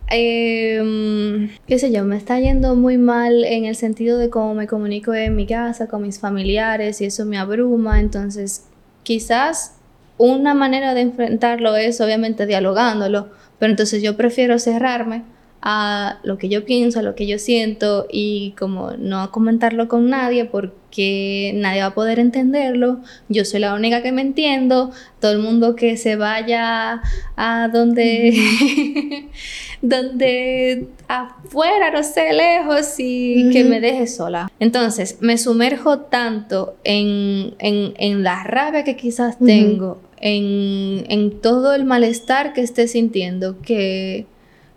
Em, 0.07 1.49
qué 1.65 1.79
sé 1.79 1.91
yo, 1.91 2.05
me 2.05 2.15
está 2.15 2.39
yendo 2.39 2.75
muy 2.75 2.99
mal 2.99 3.43
en 3.43 3.65
el 3.65 3.75
sentido 3.75 4.19
de 4.19 4.29
cómo 4.29 4.53
me 4.53 4.67
comunico 4.67 5.15
en 5.15 5.35
mi 5.35 5.47
casa, 5.47 5.87
con 5.87 6.03
mis 6.03 6.19
familiares, 6.19 7.01
y 7.01 7.05
eso 7.05 7.25
me 7.25 7.39
abruma. 7.39 7.99
Entonces, 7.99 8.65
quizás 9.01 9.77
una 10.17 10.53
manera 10.53 10.93
de 10.93 11.01
enfrentarlo 11.01 11.75
es 11.75 11.99
obviamente 12.01 12.45
dialogándolo, 12.45 13.29
pero 13.59 13.71
entonces 13.71 14.01
yo 14.01 14.15
prefiero 14.17 14.59
cerrarme 14.59 15.23
a 15.67 16.19
lo 16.21 16.37
que 16.37 16.47
yo 16.47 16.63
pienso, 16.63 16.99
a 16.99 17.01
lo 17.01 17.15
que 17.15 17.25
yo 17.25 17.39
siento 17.39 18.05
y 18.11 18.51
como 18.51 18.91
no 18.99 19.31
comentarlo 19.31 19.87
con 19.87 20.11
nadie 20.11 20.45
porque 20.45 21.53
nadie 21.55 21.81
va 21.81 21.87
a 21.87 21.93
poder 21.95 22.19
entenderlo. 22.19 22.99
Yo 23.29 23.45
soy 23.45 23.61
la 23.61 23.73
única 23.73 24.03
que 24.03 24.11
me 24.11 24.21
entiendo. 24.21 24.91
Todo 25.19 25.31
el 25.31 25.39
mundo 25.39 25.75
que 25.75 25.97
se 25.97 26.17
vaya 26.17 27.01
a 27.35 27.67
donde, 27.69 29.27
donde 29.81 30.87
afuera, 31.07 31.89
no 31.89 32.03
sé, 32.03 32.33
lejos 32.33 32.93
y 32.99 33.49
que 33.51 33.63
me 33.63 33.81
deje 33.81 34.05
sola. 34.05 34.51
Entonces 34.59 35.17
me 35.21 35.39
sumerjo 35.39 36.01
tanto 36.01 36.75
en, 36.83 37.55
en, 37.57 38.21
la 38.21 38.43
rabia 38.43 38.83
que 38.83 38.95
quizás 38.95 39.39
tengo, 39.39 39.99
en, 40.19 41.05
en 41.09 41.41
todo 41.41 41.73
el 41.73 41.85
malestar 41.85 42.53
que 42.53 42.61
esté 42.61 42.87
sintiendo, 42.87 43.61
que 43.61 44.25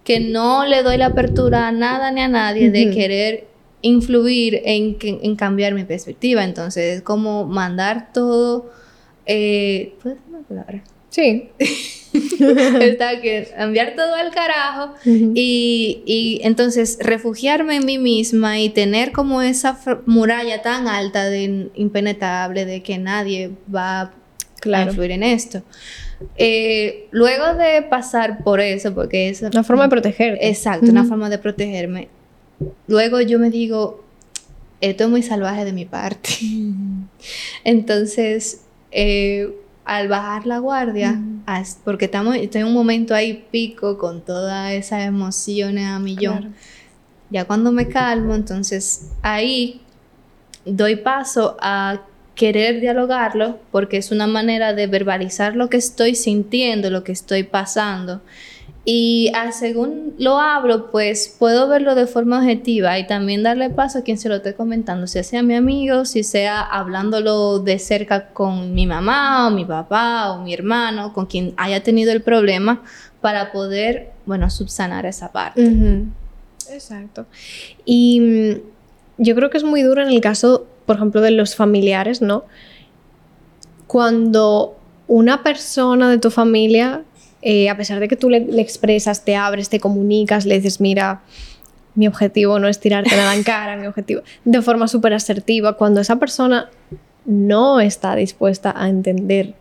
que 0.08 0.20
no 0.20 0.64
le 0.64 0.82
doy 0.82 0.96
la 0.96 1.08
apertura 1.08 1.68
a 1.68 1.70
nada 1.70 2.10
ni 2.10 2.22
a 2.22 2.28
nadie 2.28 2.70
de 2.70 2.88
querer 2.88 3.46
influir 3.82 4.62
en, 4.64 4.96
en, 5.02 5.36
cambiar 5.36 5.74
mi 5.74 5.84
perspectiva. 5.84 6.44
Entonces, 6.44 6.96
es 6.96 7.02
como 7.02 7.44
mandar 7.44 8.10
todo. 8.14 8.70
Eh, 9.26 9.92
¿Puedes 10.02 10.18
una 10.30 10.40
palabra? 10.40 10.82
Sí. 11.10 11.50
Está 12.80 13.20
que 13.20 13.48
enviar 13.58 13.96
todo 13.96 14.14
al 14.14 14.30
carajo 14.30 14.94
y, 15.04 16.02
y, 16.06 16.40
entonces 16.42 16.96
refugiarme 17.02 17.76
en 17.76 17.84
mí 17.84 17.98
misma 17.98 18.58
y 18.60 18.70
tener 18.70 19.12
como 19.12 19.42
esa 19.42 19.78
muralla 20.06 20.62
tan 20.62 20.88
alta 20.88 21.28
de 21.28 21.68
impenetrable 21.74 22.64
de 22.64 22.82
que 22.82 22.96
nadie 22.96 23.50
va 23.72 24.00
a 24.00 24.12
influir 24.64 25.12
en 25.12 25.22
esto. 25.22 25.62
Eh, 26.36 27.08
luego 27.10 27.54
de 27.54 27.82
pasar 27.82 28.42
por 28.42 28.60
eso, 28.60 28.94
porque 28.94 29.28
es... 29.28 29.42
Una 29.42 29.62
forma 29.62 29.84
de 29.84 29.88
protegerte. 29.90 30.48
Exacto, 30.48 30.90
una 30.90 31.04
forma 31.04 31.30
de 31.30 31.38
protegerme. 31.38 32.08
Luego 32.86 33.20
yo 33.20 33.38
me 33.38 33.50
digo, 33.50 34.04
esto 34.80 35.04
es 35.04 35.10
muy 35.10 35.22
salvaje 35.22 35.64
de 35.64 35.72
mi 35.72 35.84
parte. 35.84 36.30
Entonces, 37.64 38.62
eh, 38.90 39.54
al 39.84 40.08
bajar 40.08 40.46
la 40.46 40.58
guardia, 40.58 41.20
porque 41.84 42.06
estamos, 42.06 42.36
estoy 42.36 42.60
en 42.60 42.66
un 42.66 42.74
momento 42.74 43.14
ahí 43.14 43.46
pico 43.50 43.96
con 43.96 44.20
todas 44.22 44.72
esas 44.72 45.06
emociones 45.06 45.86
a 45.86 45.98
millón. 45.98 46.54
Ya 47.30 47.46
cuando 47.46 47.72
me 47.72 47.88
calmo, 47.88 48.34
entonces 48.34 49.10
ahí 49.22 49.80
doy 50.64 50.96
paso 50.96 51.56
a 51.60 52.02
querer 52.38 52.80
dialogarlo 52.80 53.58
porque 53.72 53.96
es 53.96 54.12
una 54.12 54.28
manera 54.28 54.72
de 54.72 54.86
verbalizar 54.86 55.56
lo 55.56 55.68
que 55.68 55.76
estoy 55.76 56.14
sintiendo, 56.14 56.88
lo 56.88 57.02
que 57.02 57.12
estoy 57.12 57.42
pasando. 57.42 58.22
Y 58.84 59.30
a, 59.34 59.50
según 59.52 60.14
lo 60.18 60.38
hablo, 60.38 60.90
pues 60.90 61.34
puedo 61.38 61.68
verlo 61.68 61.94
de 61.94 62.06
forma 62.06 62.38
objetiva 62.38 62.98
y 62.98 63.06
también 63.06 63.42
darle 63.42 63.68
paso 63.68 63.98
a 63.98 64.02
quien 64.02 64.16
se 64.16 64.30
lo 64.30 64.36
esté 64.36 64.54
comentando, 64.54 65.06
si 65.06 65.22
sea 65.24 65.42
mi 65.42 65.56
amigo, 65.56 66.06
si 66.06 66.22
sea 66.22 66.62
hablándolo 66.62 67.58
de 67.58 67.78
cerca 67.78 68.28
con 68.28 68.72
mi 68.72 68.86
mamá 68.86 69.48
o 69.48 69.50
mi 69.50 69.66
papá 69.66 70.30
o 70.32 70.42
mi 70.42 70.54
hermano, 70.54 71.12
con 71.12 71.26
quien 71.26 71.52
haya 71.58 71.82
tenido 71.82 72.12
el 72.12 72.22
problema, 72.22 72.82
para 73.20 73.52
poder, 73.52 74.12
bueno, 74.24 74.48
subsanar 74.48 75.04
esa 75.04 75.32
parte. 75.32 75.70
Exacto. 76.70 77.26
Y 77.84 78.20
mm, 78.20 79.22
yo 79.22 79.34
creo 79.34 79.50
que 79.50 79.58
es 79.58 79.64
muy 79.64 79.82
duro 79.82 80.02
en 80.02 80.08
el 80.08 80.20
caso 80.20 80.66
por 80.88 80.96
ejemplo, 80.96 81.20
de 81.20 81.32
los 81.32 81.54
familiares, 81.54 82.22
¿no? 82.22 82.44
Cuando 83.86 84.74
una 85.06 85.42
persona 85.42 86.08
de 86.08 86.16
tu 86.16 86.30
familia, 86.30 87.02
eh, 87.42 87.68
a 87.68 87.76
pesar 87.76 88.00
de 88.00 88.08
que 88.08 88.16
tú 88.16 88.30
le, 88.30 88.38
expresas, 88.58 89.22
te 89.22 89.36
abres, 89.36 89.68
te 89.68 89.80
comunicas, 89.80 90.46
le 90.46 90.54
dices, 90.54 90.80
mira, 90.80 91.20
mi 91.94 92.08
objetivo 92.08 92.58
no 92.58 92.68
es 92.68 92.80
tirarte 92.80 93.14
nada 93.14 93.34
en 93.34 93.42
cara, 93.42 93.76
mi 93.76 93.86
objetivo, 93.86 94.22
de 94.46 94.62
forma 94.62 94.88
súper 94.88 95.12
asertiva, 95.12 95.74
cuando 95.74 96.00
esa 96.00 96.16
persona 96.16 96.70
no 97.26 97.78
está 97.78 98.16
dispuesta 98.16 98.72
a 98.74 98.88
entender 98.88 99.56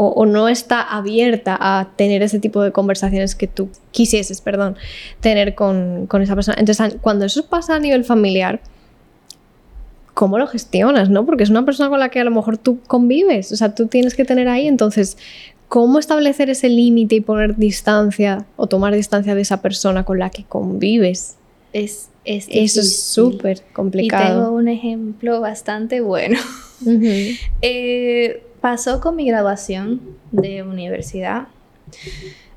o, 0.00 0.24
no 0.24 0.48
está 0.48 0.82
abierta 0.82 1.58
a 1.60 1.88
tener 1.96 2.22
ese 2.22 2.38
tipo 2.38 2.62
de 2.62 2.70
conversaciones 2.70 3.34
que 3.34 3.48
tú 3.48 3.70
quisieses, 3.90 4.40
perdón, 4.40 4.76
tener 5.18 5.56
con, 5.56 6.06
con 6.06 6.22
esa 6.22 6.36
persona. 6.36 6.56
Entonces, 6.60 6.98
cuando 7.00 7.24
eso 7.24 7.46
pasa 7.46 7.74
a 7.74 7.80
nivel 7.80 8.04
familiar, 8.04 8.60
cómo 10.18 10.36
lo 10.36 10.48
gestionas, 10.48 11.10
¿no? 11.10 11.24
Porque 11.24 11.44
es 11.44 11.50
una 11.50 11.64
persona 11.64 11.90
con 11.90 12.00
la 12.00 12.08
que 12.08 12.18
a 12.18 12.24
lo 12.24 12.32
mejor 12.32 12.58
tú 12.58 12.80
convives, 12.88 13.52
o 13.52 13.56
sea, 13.56 13.76
tú 13.76 13.86
tienes 13.86 14.16
que 14.16 14.24
tener 14.24 14.48
ahí, 14.48 14.66
entonces, 14.66 15.16
¿cómo 15.68 16.00
establecer 16.00 16.50
ese 16.50 16.68
límite 16.68 17.14
y 17.14 17.20
poner 17.20 17.54
distancia 17.56 18.44
o 18.56 18.66
tomar 18.66 18.96
distancia 18.96 19.36
de 19.36 19.42
esa 19.42 19.62
persona 19.62 20.02
con 20.02 20.18
la 20.18 20.30
que 20.30 20.42
convives? 20.42 21.36
Es, 21.72 22.08
es 22.24 22.48
Eso 22.50 22.80
es 22.80 23.00
súper 23.00 23.62
complicado. 23.72 24.24
Y 24.24 24.42
tengo 24.42 24.56
un 24.56 24.66
ejemplo 24.66 25.40
bastante 25.40 26.00
bueno. 26.00 26.38
Eh, 27.62 28.42
pasó 28.60 29.00
con 29.00 29.16
mi 29.16 29.26
graduación 29.26 30.00
de 30.30 30.62
universidad 30.64 31.46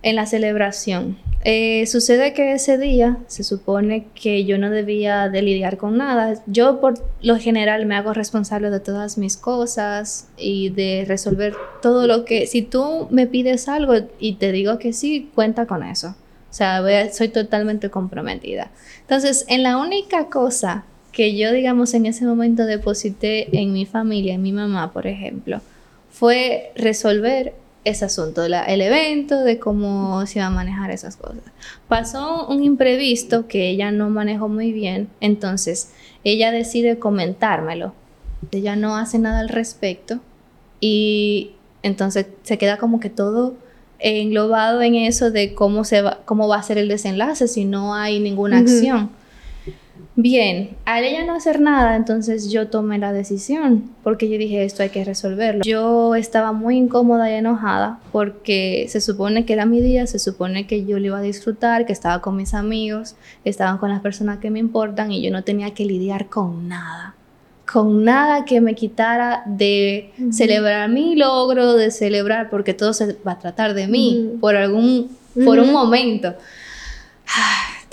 en 0.01 0.15
la 0.15 0.25
celebración. 0.25 1.17
Eh, 1.43 1.87
sucede 1.87 2.33
que 2.33 2.53
ese 2.53 2.77
día 2.77 3.17
se 3.27 3.43
supone 3.43 4.05
que 4.13 4.45
yo 4.45 4.59
no 4.59 4.69
debía 4.69 5.27
de 5.27 5.41
lidiar 5.41 5.77
con 5.77 5.97
nada. 5.97 6.35
Yo 6.45 6.79
por 6.79 7.03
lo 7.21 7.37
general 7.37 7.85
me 7.87 7.95
hago 7.95 8.13
responsable 8.13 8.69
de 8.69 8.79
todas 8.79 9.17
mis 9.17 9.37
cosas 9.37 10.27
y 10.37 10.69
de 10.69 11.05
resolver 11.07 11.55
todo 11.81 12.05
lo 12.05 12.25
que... 12.25 12.45
Si 12.45 12.61
tú 12.61 13.07
me 13.09 13.25
pides 13.25 13.67
algo 13.67 13.93
y 14.19 14.35
te 14.35 14.51
digo 14.51 14.77
que 14.77 14.93
sí, 14.93 15.31
cuenta 15.33 15.65
con 15.65 15.83
eso. 15.83 16.09
O 16.09 16.53
sea, 16.53 16.83
soy 17.11 17.29
totalmente 17.29 17.89
comprometida. 17.89 18.69
Entonces, 19.01 19.45
en 19.47 19.63
la 19.63 19.77
única 19.77 20.27
cosa 20.27 20.83
que 21.11 21.35
yo, 21.35 21.51
digamos, 21.51 21.93
en 21.93 22.05
ese 22.05 22.25
momento 22.25 22.65
deposité 22.65 23.57
en 23.57 23.73
mi 23.73 23.85
familia, 23.85 24.35
en 24.35 24.41
mi 24.41 24.51
mamá, 24.51 24.93
por 24.93 25.07
ejemplo, 25.07 25.61
fue 26.11 26.71
resolver 26.75 27.53
ese 27.83 28.05
asunto, 28.05 28.43
el 28.43 28.81
evento, 28.81 29.43
de 29.43 29.57
cómo 29.57 30.25
se 30.27 30.39
iba 30.39 30.47
a 30.47 30.51
manejar 30.51 30.91
esas 30.91 31.15
cosas. 31.15 31.41
Pasó 31.87 32.47
un 32.47 32.63
imprevisto 32.63 33.47
que 33.47 33.69
ella 33.69 33.91
no 33.91 34.09
manejó 34.09 34.47
muy 34.47 34.71
bien, 34.71 35.09
entonces 35.19 35.91
ella 36.23 36.51
decide 36.51 36.99
comentármelo. 36.99 37.93
Ella 38.51 38.75
no 38.75 38.97
hace 38.97 39.19
nada 39.19 39.39
al 39.39 39.49
respecto 39.49 40.19
y 40.79 41.51
entonces 41.83 42.27
se 42.43 42.57
queda 42.57 42.77
como 42.77 42.99
que 42.99 43.09
todo 43.09 43.55
englobado 43.99 44.81
en 44.81 44.95
eso 44.95 45.31
de 45.31 45.53
cómo, 45.53 45.83
se 45.83 46.01
va, 46.01 46.19
cómo 46.25 46.47
va 46.47 46.57
a 46.57 46.63
ser 46.63 46.77
el 46.77 46.87
desenlace 46.87 47.47
si 47.47 47.65
no 47.65 47.93
hay 47.95 48.19
ninguna 48.19 48.59
acción. 48.59 49.11
Bien, 50.15 50.71
al 50.85 51.03
ella 51.03 51.25
no 51.25 51.33
hacer 51.33 51.61
nada, 51.61 51.95
entonces 51.95 52.51
yo 52.51 52.67
tomé 52.67 52.97
la 52.97 53.13
decisión, 53.13 53.89
porque 54.03 54.29
yo 54.29 54.37
dije, 54.37 54.63
esto 54.63 54.83
hay 54.83 54.89
que 54.89 55.03
resolverlo. 55.03 55.63
Yo 55.63 56.15
estaba 56.15 56.51
muy 56.51 56.77
incómoda 56.77 57.31
y 57.31 57.35
enojada, 57.35 57.99
porque 58.11 58.87
se 58.89 59.01
supone 59.01 59.45
que 59.45 59.53
era 59.53 59.65
mi 59.65 59.81
día, 59.81 60.07
se 60.07 60.19
supone 60.19 60.67
que 60.67 60.85
yo 60.85 60.99
lo 60.99 61.05
iba 61.05 61.17
a 61.19 61.21
disfrutar, 61.21 61.85
que 61.85 61.93
estaba 61.93 62.21
con 62.21 62.35
mis 62.35 62.53
amigos, 62.53 63.15
estaban 63.45 63.77
con 63.77 63.89
las 63.89 64.01
personas 64.01 64.39
que 64.39 64.49
me 64.49 64.59
importan 64.59 65.11
y 65.11 65.21
yo 65.21 65.31
no 65.31 65.43
tenía 65.43 65.73
que 65.73 65.85
lidiar 65.85 66.27
con 66.27 66.67
nada 66.67 67.15
con 67.71 68.03
nada 68.03 68.43
que 68.43 68.59
me 68.59 68.75
quitara 68.75 69.43
de 69.45 70.11
celebrar 70.31 70.89
mi 70.89 71.15
logro, 71.15 71.75
de 71.75 71.89
celebrar, 71.89 72.49
porque 72.49 72.73
todo 72.73 72.91
se 72.93 73.15
va 73.25 73.33
a 73.33 73.39
tratar 73.39 73.73
de 73.73 73.87
mí 73.87 74.33
por 74.41 74.57
algún, 74.57 75.09
por 75.45 75.57
un 75.57 75.71
momento. 75.71 76.35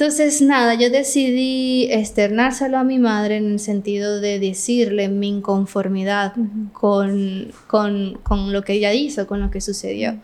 Entonces, 0.01 0.41
nada, 0.43 0.75
yo 0.75 0.91
decidí 0.91 1.89
externárselo 1.91 2.79
a 2.79 2.85
mi 2.85 3.01
madre 3.01 3.39
en 3.39 3.51
el 3.51 3.59
sentido 3.59 4.21
de 4.21 4.39
decirle 4.39 5.09
mi 5.09 5.27
inconformidad 5.27 6.35
con, 6.73 7.51
con, 7.67 8.53
lo 8.53 8.63
que 8.63 8.75
ella 8.75 8.93
hizo, 8.93 9.27
con 9.27 9.41
lo 9.41 9.51
que 9.51 9.61
sucedió. 9.61 10.21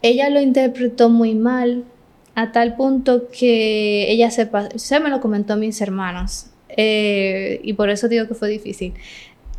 Ella 0.00 0.30
lo 0.30 0.40
interpretó 0.40 1.10
muy 1.10 1.34
mal, 1.34 1.82
a 2.36 2.52
tal 2.52 2.76
punto 2.76 3.26
que 3.36 4.08
ella 4.12 4.30
se, 4.30 4.48
se 4.76 5.00
me 5.00 5.10
lo 5.10 5.20
comentó 5.20 5.54
a 5.54 5.56
mis 5.56 5.80
hermanos, 5.80 6.46
eh, 6.68 7.58
y 7.64 7.72
por 7.72 7.90
eso 7.90 8.06
digo 8.06 8.28
que 8.28 8.34
fue 8.34 8.48
difícil. 8.48 8.94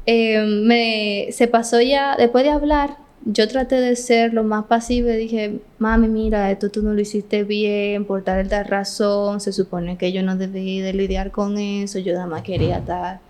Eh, 0.05 0.45
me, 0.45 1.27
se 1.33 1.49
pasó 1.49 1.81
ya, 1.81 2.15
después 2.15 2.45
de 2.45 2.51
hablar, 2.51 3.02
yo 3.25 3.47
traté 3.47 3.75
de 3.79 3.95
ser 3.95 4.33
lo 4.33 4.43
más 4.43 4.65
pasible, 4.65 5.15
dije, 5.15 5.59
mami, 5.77 6.07
mira, 6.07 6.51
esto 6.51 6.69
tú 6.69 6.81
no 6.81 6.93
lo 6.93 7.01
hiciste 7.01 7.43
bien, 7.43 8.05
por 8.05 8.23
tal 8.23 8.47
tal 8.49 8.65
razón, 8.65 9.39
se 9.39 9.53
supone 9.53 9.97
que 9.97 10.11
yo 10.11 10.23
no 10.23 10.35
debía 10.35 10.83
de 10.83 10.93
lidiar 10.93 11.31
con 11.31 11.57
eso, 11.57 11.99
yo 11.99 12.13
nada 12.13 12.27
más 12.27 12.41
quería 12.43 12.77
estar 12.79 13.21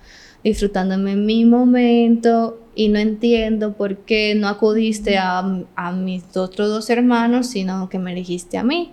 disfrutándome 0.44 1.14
en 1.14 1.26
mi 1.26 1.46
momento 1.46 2.60
y 2.76 2.90
no 2.90 3.00
entiendo 3.00 3.74
por 3.74 3.98
qué 3.98 4.36
no 4.36 4.48
acudiste 4.48 5.18
a, 5.18 5.40
a 5.76 5.92
mis 5.92 6.36
otros 6.36 6.70
dos 6.70 6.90
hermanos, 6.90 7.48
sino 7.48 7.88
que 7.88 8.00
me 8.00 8.12
elegiste 8.12 8.58
a 8.58 8.64
mí 8.64 8.92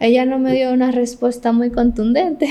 ella 0.00 0.24
no 0.24 0.38
me 0.38 0.54
dio 0.54 0.72
una 0.72 0.90
respuesta 0.90 1.52
muy 1.52 1.70
contundente 1.70 2.48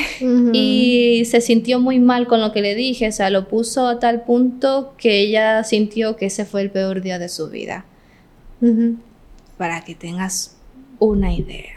y 0.53 1.23
se 1.25 1.41
sintió 1.41 1.79
muy 1.79 1.99
mal 1.99 2.27
con 2.27 2.41
lo 2.41 2.51
que 2.51 2.61
le 2.61 2.75
dije, 2.75 3.07
o 3.07 3.11
sea, 3.11 3.29
lo 3.29 3.47
puso 3.47 3.87
a 3.87 3.99
tal 3.99 4.23
punto 4.23 4.93
que 4.97 5.19
ella 5.19 5.63
sintió 5.63 6.15
que 6.15 6.27
ese 6.27 6.45
fue 6.45 6.61
el 6.61 6.69
peor 6.69 7.01
día 7.01 7.17
de 7.17 7.29
su 7.29 7.49
vida. 7.49 7.85
Para 9.57 9.81
que 9.81 9.95
tengas 9.95 10.57
una 10.99 11.33
idea. 11.33 11.73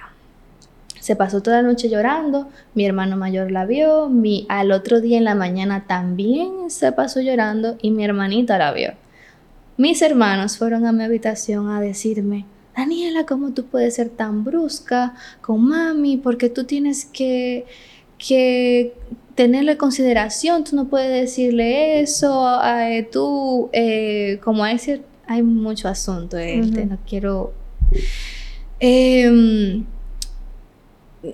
Se 0.98 1.16
pasó 1.16 1.42
toda 1.42 1.62
la 1.62 1.68
noche 1.68 1.88
llorando, 1.88 2.48
mi 2.74 2.84
hermano 2.84 3.16
mayor 3.16 3.50
la 3.50 3.64
vio, 3.64 4.10
mi, 4.10 4.44
al 4.50 4.70
otro 4.70 5.00
día 5.00 5.16
en 5.16 5.24
la 5.24 5.34
mañana 5.34 5.86
también 5.86 6.68
se 6.68 6.92
pasó 6.92 7.20
llorando 7.22 7.78
y 7.80 7.90
mi 7.90 8.04
hermanita 8.04 8.58
la 8.58 8.72
vio. 8.72 8.92
Mis 9.78 10.02
hermanos 10.02 10.58
fueron 10.58 10.84
a 10.84 10.92
mi 10.92 11.02
habitación 11.02 11.70
a 11.70 11.80
decirme, 11.80 12.44
Daniela, 12.76 13.26
¿cómo 13.26 13.52
tú 13.52 13.66
puedes 13.66 13.94
ser 13.94 14.08
tan 14.08 14.44
brusca 14.44 15.14
con 15.40 15.68
mami? 15.68 16.16
Porque 16.16 16.48
tú 16.48 16.64
tienes 16.64 17.04
que, 17.04 17.66
que 18.18 18.94
tenerle 19.34 19.76
consideración, 19.76 20.64
tú 20.64 20.76
no 20.76 20.88
puedes 20.88 21.10
decirle 21.10 22.00
eso, 22.00 22.60
eh, 22.62 23.08
tú, 23.10 23.70
eh, 23.72 24.38
como 24.42 24.64
hay, 24.64 24.78
hay 25.26 25.42
mucho 25.42 25.88
asunto, 25.88 26.36
este, 26.36 26.86
no 26.86 26.98
quiero... 27.06 27.52
Em, 28.78 29.84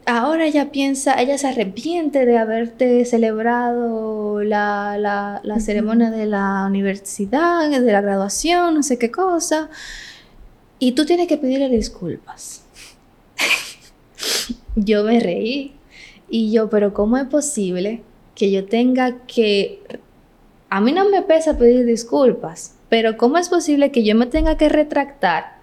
ahora 0.05 0.47
ella 0.47 0.71
piensa, 0.71 1.21
ella 1.21 1.39
se 1.39 1.49
arrepiente 1.49 2.27
de 2.27 2.39
haberte 2.39 3.05
celebrado 3.05 4.43
la, 4.43 4.97
la, 4.99 5.61
ceremonia 5.61 6.11
de 6.11 6.27
la 6.27 6.65
universidad, 6.67 7.71
de 7.71 7.93
la 7.93 8.01
graduación, 8.01 8.75
no 8.75 8.83
sé 8.83 8.99
qué 8.99 9.11
cosa, 9.11 9.69
y 10.79 10.93
tú 10.93 11.05
tienes 11.07 11.29
que 11.29 11.37
pedirle 11.37 11.69
disculpas. 11.69 12.65
yo 14.77 15.05
me 15.05 15.21
reí 15.21 15.73
y 16.29 16.53
yo, 16.53 16.69
pero 16.71 16.93
¿cómo 16.95 17.17
es 17.17 17.27
posible 17.27 18.03
que 18.35 18.51
yo 18.51 18.67
tenga 18.67 19.19
que... 19.27 19.81
A 20.69 20.81
mí 20.81 20.93
no 20.93 21.09
me 21.09 21.23
pesa 21.23 21.57
pedir 21.57 21.87
disculpas, 21.87 22.75
pero 22.89 23.17
¿cómo 23.17 23.39
es 23.39 23.49
posible 23.49 23.91
que 23.91 24.05
yo 24.05 24.15
me 24.15 24.27
tenga 24.27 24.57
que 24.57 24.69
retractar 24.69 25.57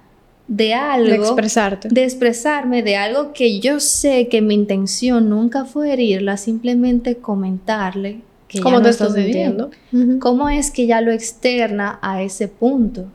de 0.48 0.74
algo. 0.74 1.10
De 1.10 1.16
expresarte. 1.16 1.88
De 1.90 2.04
expresarme 2.04 2.84
de 2.84 2.98
algo 2.98 3.34
que 3.34 3.60
yo 3.60 3.80
sé 3.80 4.28
que 4.28 4.42
mi 4.42 4.54
intención 4.54 5.30
nunca 5.30 5.66
fue 5.66 5.94
herirla, 5.94 6.38
simplemente 6.38 7.18
comentarle 7.18 8.22
que 8.48 8.60
¿Cómo 8.60 8.82
te 8.82 8.90
estás 8.90 9.14
sintiendo? 9.14 9.72
¿Cómo 10.20 10.50
es 10.50 10.70
que 10.70 10.86
ya 10.86 11.02
lo 11.02 11.12
externa 11.12 11.98
a 12.02 12.22
ese 12.22 12.48
punto? 12.48 13.08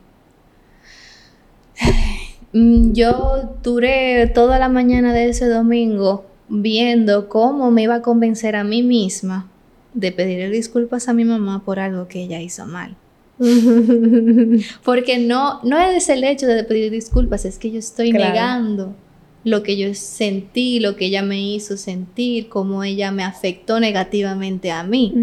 Mm, 2.51 2.93
yo 2.93 3.57
duré 3.61 4.25
toda 4.27 4.57
la 4.57 4.69
mañana 4.69 5.13
de 5.13 5.29
ese 5.29 5.47
domingo 5.47 6.25
viendo 6.47 7.29
cómo 7.29 7.69
me 7.69 7.83
iba 7.83 7.95
a 7.95 8.01
convencer 8.01 8.55
a 8.55 8.63
mí 8.63 8.81
misma 8.81 9.47
de 9.93 10.11
pedirle 10.11 10.49
disculpas 10.49 11.07
a 11.07 11.13
mi 11.13 11.25
mamá 11.25 11.63
por 11.63 11.79
algo 11.79 12.07
que 12.07 12.23
ella 12.23 12.41
hizo 12.41 12.65
mal. 12.65 12.95
Porque 14.83 15.19
no, 15.19 15.61
no 15.63 15.79
es 15.79 16.09
el 16.09 16.23
hecho 16.23 16.47
de 16.47 16.63
pedir 16.63 16.91
disculpas, 16.91 17.45
es 17.45 17.57
que 17.57 17.71
yo 17.71 17.79
estoy 17.79 18.11
negando 18.11 18.95
lo 19.43 19.63
que 19.63 19.77
yo 19.77 19.93
sentí, 19.93 20.79
lo 20.79 20.95
que 20.95 21.05
ella 21.05 21.21
me 21.21 21.41
hizo 21.41 21.77
sentir, 21.77 22.49
cómo 22.49 22.83
ella 22.83 23.11
me 23.11 23.23
afectó 23.23 23.79
negativamente 23.79 24.71
a 24.71 24.83
mí. 24.83 25.13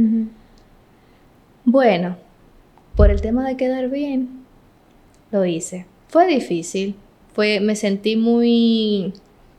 Bueno, 1.65 2.17
por 2.95 3.11
el 3.11 3.21
tema 3.21 3.47
de 3.47 3.57
quedar 3.57 3.91
bien, 3.91 4.45
lo 5.31 5.45
hice. 5.45 5.85
Fue 6.09 6.27
difícil, 6.27 6.95
fue, 7.35 7.61
me 7.61 7.77
sentí 7.77 8.17
muy 8.17 9.13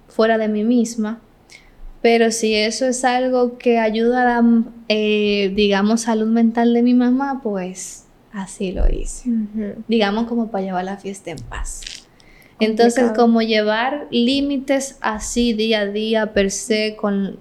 fuera 0.07 0.37
de 0.37 0.47
mí 0.47 0.63
misma, 0.63 1.21
pero 2.01 2.31
si 2.31 2.55
eso 2.55 2.85
es 2.85 3.03
algo 3.03 3.57
que 3.57 3.79
ayuda 3.79 4.21
a 4.21 4.41
la, 4.41 4.63
eh, 4.87 5.51
digamos, 5.55 6.01
salud 6.01 6.27
mental 6.27 6.73
de 6.73 6.81
mi 6.81 6.93
mamá, 6.93 7.41
pues 7.43 8.07
Así 8.37 8.71
lo 8.71 8.87
hice. 8.87 9.31
Digamos 9.87 10.27
como 10.27 10.51
para 10.51 10.63
llevar 10.63 10.85
la 10.85 10.97
fiesta 10.97 11.31
en 11.31 11.39
paz. 11.39 11.81
Entonces, 12.59 13.11
como 13.15 13.41
llevar 13.41 14.07
límites 14.11 14.97
así 15.01 15.53
día 15.53 15.81
a 15.81 15.85
día 15.87 16.33
per 16.33 16.51
se 16.51 16.95
con... 16.95 17.39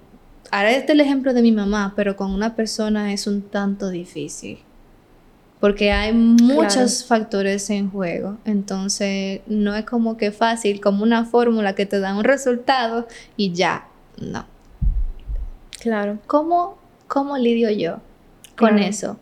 Ahora 0.49 0.71
este 0.71 0.93
el 0.93 1.01
ejemplo 1.01 1.35
de 1.35 1.43
mi 1.43 1.51
mamá, 1.51 1.93
pero 1.95 2.15
con 2.15 2.31
una 2.31 2.55
persona 2.55 3.13
es 3.13 3.27
un 3.27 3.43
tanto 3.43 3.89
difícil. 3.89 4.57
Porque 5.59 5.91
hay 5.91 6.13
muchos 6.13 7.05
factores 7.05 7.69
en 7.69 7.89
juego. 7.89 8.37
Entonces, 8.45 9.41
no 9.47 9.75
es 9.75 9.85
como 9.85 10.17
que 10.17 10.31
fácil, 10.31 10.79
como 10.79 11.03
una 11.03 11.25
fórmula 11.25 11.73
que 11.73 11.85
te 11.85 11.99
da 11.99 12.15
un 12.15 12.23
resultado 12.23 13.07
y 13.35 13.53
ya. 13.53 13.87
No. 14.21 14.45
Claro. 15.79 16.19
¿Cómo, 16.27 16.77
cómo 17.07 17.37
lidio 17.37 17.71
yo 17.71 17.99
con 18.55 18.77
eso? 18.77 19.17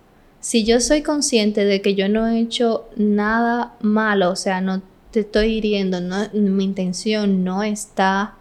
si 0.46 0.64
yo 0.64 0.80
soy 0.80 1.02
consciente 1.02 1.66
de 1.66 1.82
que 1.82 1.96
yo 1.96 2.08
no 2.08 2.28
he 2.28 2.40
hecho 2.40 2.88
nada 2.96 3.74
malo, 3.82 4.30
o 4.30 4.36
sea, 4.36 4.62
no 4.62 4.84
te 5.10 5.22
estoy 5.22 5.54
hiriendo, 5.54 6.02
no, 6.02 6.30
mi 6.34 6.66
intención 6.66 7.44
no 7.44 7.64
está 7.64 8.36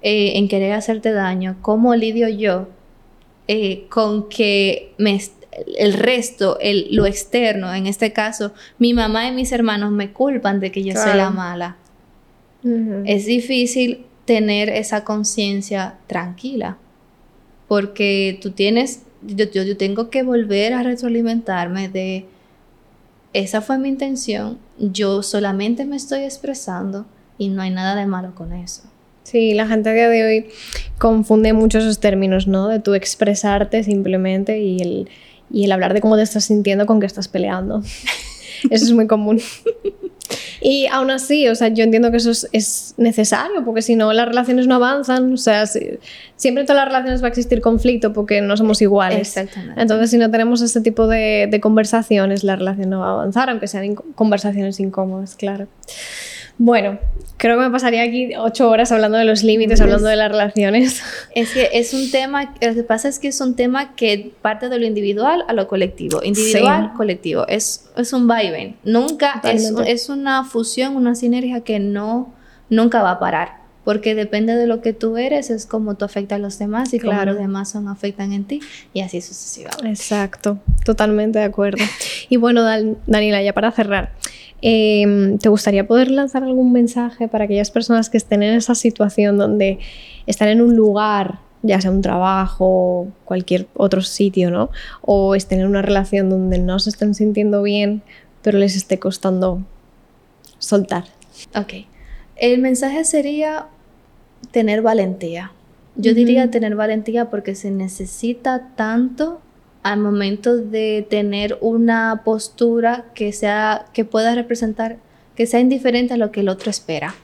eh, 0.00 0.34
en 0.36 0.46
querer 0.46 0.74
hacerte 0.74 1.10
daño, 1.10 1.56
¿cómo 1.60 1.96
lidio 1.96 2.28
yo 2.28 2.68
eh, 3.48 3.86
con 3.88 4.28
que 4.28 4.94
me, 4.96 5.20
el 5.78 5.94
resto, 5.94 6.58
el, 6.60 6.88
lo 6.90 7.06
externo, 7.06 7.74
en 7.74 7.86
este 7.86 8.12
caso, 8.12 8.52
mi 8.78 8.94
mamá 8.94 9.26
y 9.28 9.32
mis 9.32 9.52
hermanos 9.52 9.90
me 9.90 10.12
culpan 10.12 10.60
de 10.60 10.70
que 10.70 10.82
yo 10.82 10.94
soy 10.94 11.16
la 11.16 11.30
mala? 11.30 11.76
Es 13.04 13.26
difícil 13.26 14.04
tener 14.26 14.68
esa 14.68 15.02
conciencia 15.04 15.96
tranquila, 16.06 16.76
porque 17.66 18.38
tú 18.40 18.50
tienes 18.50 19.00
yo, 19.22 19.76
tengo 19.76 20.10
que 20.10 20.22
volver 20.22 20.72
a 20.72 20.82
retroalimentarme 20.82 21.88
de, 21.88 22.26
esa 23.32 23.60
fue 23.60 23.78
mi 23.78 23.88
intención, 23.88 24.58
yo 24.78 25.22
solamente 25.22 25.84
me 25.84 25.96
estoy 25.96 26.22
expresando 26.22 27.06
y 27.38 27.48
no 27.48 27.62
hay 27.62 27.70
nada 27.70 27.94
de 27.94 28.06
malo 28.06 28.34
con 28.34 28.52
eso. 28.52 28.82
Sí, 29.22 29.54
la 29.54 29.68
gente 29.68 29.90
a 29.90 29.92
día 29.92 30.08
de 30.08 30.24
hoy 30.24 30.46
confunde 30.98 31.52
mucho 31.52 31.78
esos 31.78 32.00
términos, 32.00 32.48
¿no? 32.48 32.68
De 32.68 32.80
tu 32.80 32.94
expresarte 32.94 33.84
simplemente 33.84 34.60
y 34.60 34.80
el, 34.80 35.08
y 35.50 35.64
el 35.64 35.72
hablar 35.72 35.94
de 35.94 36.00
cómo 36.00 36.16
te 36.16 36.22
estás 36.22 36.44
sintiendo 36.44 36.86
con 36.86 37.00
que 37.00 37.06
estás 37.06 37.28
peleando. 37.28 37.82
Eso 38.70 38.84
es 38.84 38.92
muy 38.92 39.06
común. 39.06 39.40
Y 40.60 40.86
aún 40.86 41.10
así, 41.10 41.48
o 41.48 41.54
sea, 41.54 41.68
yo 41.68 41.82
entiendo 41.82 42.10
que 42.10 42.18
eso 42.18 42.30
es, 42.52 42.94
necesario, 42.98 43.64
porque 43.64 43.80
si 43.80 43.96
no, 43.96 44.12
las 44.12 44.28
relaciones 44.28 44.66
no 44.66 44.74
avanzan. 44.74 45.32
O 45.32 45.36
sea, 45.36 45.66
siempre 45.66 46.60
en 46.60 46.66
todas 46.66 46.84
las 46.84 46.88
relaciones 46.88 47.22
va 47.22 47.26
a 47.26 47.28
existir 47.28 47.60
conflicto 47.62 48.12
porque 48.12 48.42
no 48.42 48.56
somos 48.56 48.82
iguales. 48.82 49.36
Exactamente. 49.36 49.80
Entonces, 49.80 50.10
si 50.10 50.18
no 50.18 50.30
tenemos 50.30 50.60
este 50.60 50.82
tipo 50.82 51.06
de, 51.06 51.48
de 51.50 51.60
conversaciones, 51.60 52.44
la 52.44 52.56
relación 52.56 52.90
no 52.90 53.00
va 53.00 53.08
a 53.08 53.12
avanzar, 53.12 53.48
aunque 53.48 53.68
sean 53.68 53.94
conversaciones 53.94 54.78
incómodas, 54.80 55.34
claro. 55.34 55.66
Bueno, 56.62 56.98
creo 57.38 57.56
que 57.56 57.64
me 57.64 57.70
pasaría 57.70 58.02
aquí 58.02 58.36
ocho 58.36 58.68
horas 58.68 58.92
hablando 58.92 59.16
de 59.16 59.24
los 59.24 59.42
límites, 59.42 59.80
hablando 59.80 60.08
de 60.08 60.16
las 60.16 60.30
relaciones. 60.30 61.02
Es 61.34 61.52
que 61.52 61.70
es 61.72 61.94
un 61.94 62.10
tema, 62.10 62.54
lo 62.60 62.74
que 62.74 62.82
pasa 62.82 63.08
es 63.08 63.18
que 63.18 63.28
es 63.28 63.40
un 63.40 63.56
tema 63.56 63.94
que 63.96 64.34
parte 64.42 64.68
de 64.68 64.78
lo 64.78 64.84
individual 64.84 65.42
a 65.48 65.54
lo 65.54 65.66
colectivo. 65.68 66.20
Individual, 66.22 66.92
colectivo. 66.98 67.46
Es, 67.48 67.88
es 67.96 68.12
un 68.12 68.26
vaivén. 68.26 68.76
Nunca, 68.84 69.40
es, 69.42 69.72
es, 69.86 70.10
una 70.10 70.44
fusión, 70.44 70.96
una 70.96 71.14
sinergia 71.14 71.62
que 71.62 71.78
no, 71.78 72.34
nunca 72.68 73.02
va 73.02 73.12
a 73.12 73.18
parar. 73.18 73.60
Porque 73.82 74.14
depende 74.14 74.54
de 74.56 74.66
lo 74.66 74.82
que 74.82 74.92
tú 74.92 75.16
eres, 75.16 75.48
es 75.48 75.64
como 75.64 75.94
tú 75.94 76.04
afectas 76.04 76.36
a 76.36 76.38
los 76.40 76.58
demás 76.58 76.92
y 76.92 77.00
claro. 77.00 77.20
como 77.20 77.32
los 77.32 77.38
demás 77.38 77.70
son, 77.70 77.88
afectan 77.88 78.34
en 78.34 78.44
ti 78.44 78.60
y 78.92 79.00
así 79.00 79.22
sucesivamente. 79.22 79.88
Exacto, 79.88 80.58
totalmente 80.84 81.38
de 81.38 81.46
acuerdo. 81.46 81.82
y 82.28 82.36
bueno, 82.36 82.62
Daniela, 83.06 83.42
ya 83.42 83.54
para 83.54 83.72
cerrar, 83.72 84.12
Em, 84.62 85.38
¿Te 85.38 85.48
gustaría 85.48 85.86
poder 85.86 86.10
lanzar 86.10 86.42
algún 86.42 86.72
mensaje 86.72 87.28
para 87.28 87.44
aquellas 87.44 87.70
personas 87.70 88.10
que 88.10 88.18
estén 88.18 88.42
en 88.42 88.54
esa 88.54 88.74
situación 88.74 89.38
donde 89.38 89.78
están 90.26 90.48
en 90.48 90.60
un 90.60 90.76
lugar, 90.76 91.38
ya 91.62 91.80
sea 91.80 91.90
un 91.90 92.02
trabajo, 92.02 93.08
cualquier 93.24 93.68
otro 93.74 94.02
sitio, 94.02 94.50
¿no? 94.50 94.70
O 95.02 95.34
estén 95.34 95.60
en 95.60 95.66
una 95.66 95.82
relación 95.82 96.28
donde 96.28 96.58
no 96.58 96.78
se 96.78 96.90
estén 96.90 97.14
sintiendo 97.14 97.62
bien, 97.62 98.02
pero 98.42 98.58
les 98.58 98.76
esté 98.76 98.98
costando 98.98 99.62
soltar? 100.58 101.04
Ok. 101.54 101.86
El 102.36 102.60
mensaje 102.60 103.04
sería 103.04 103.66
tener 104.50 104.82
valentía. 104.82 105.52
Yo 105.96 106.14
diría 106.14 106.50
tener 106.50 106.76
valentía 106.76 107.28
porque 107.30 107.54
se 107.54 107.70
necesita 107.70 108.68
tanto 108.76 109.40
al 109.82 110.00
momento 110.00 110.56
de 110.56 111.06
tener 111.08 111.56
una 111.60 112.22
postura 112.24 113.06
que 113.14 113.32
sea 113.32 113.86
que 113.92 114.04
pueda 114.04 114.34
representar 114.34 114.98
que 115.34 115.46
sea 115.46 115.60
indiferente 115.60 116.14
a 116.14 116.16
lo 116.18 116.30
que 116.32 116.40
el 116.40 116.48
otro 116.48 116.70
espera. 116.70 117.14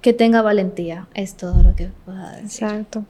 Que 0.00 0.12
tenga 0.12 0.42
valentía 0.42 1.06
es 1.14 1.34
todo 1.36 1.62
lo 1.62 1.76
que 1.76 1.90
pueda 2.04 2.32
decir. 2.32 2.64
Exacto. 2.64 3.04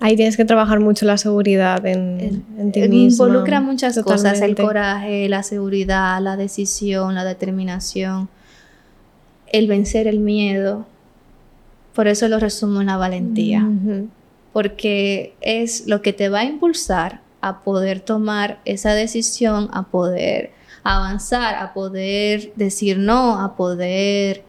Ahí 0.00 0.16
tienes 0.16 0.36
que 0.36 0.44
trabajar 0.44 0.80
mucho 0.80 1.06
la 1.06 1.16
seguridad 1.16 1.84
en, 1.86 2.44
en, 2.58 2.72
ti 2.72 2.80
mismo 2.88 3.26
involucra 3.26 3.60
muchas 3.60 3.98
cosas 4.00 4.40
el 4.42 4.56
coraje 4.56 5.26
la 5.30 5.42
seguridad 5.42 6.20
la 6.20 6.36
decisión 6.36 7.14
la 7.14 7.24
determinación 7.24 8.28
el 9.52 9.68
vencer 9.68 10.08
el 10.08 10.18
miedo. 10.18 10.84
Por 11.94 12.08
eso 12.08 12.26
lo 12.28 12.40
resumo 12.40 12.80
en 12.80 12.88
la 12.88 12.96
valentía 12.96 13.66
porque 14.54 15.34
es 15.40 15.88
lo 15.88 16.00
que 16.00 16.12
te 16.12 16.28
va 16.28 16.40
a 16.40 16.44
impulsar 16.44 17.20
a 17.40 17.62
poder 17.62 17.98
tomar 17.98 18.60
esa 18.64 18.94
decisión, 18.94 19.68
a 19.72 19.88
poder 19.88 20.52
avanzar, 20.84 21.56
a 21.56 21.74
poder 21.74 22.52
decir 22.54 22.98
no, 22.98 23.40
a 23.40 23.56
poder 23.56 24.44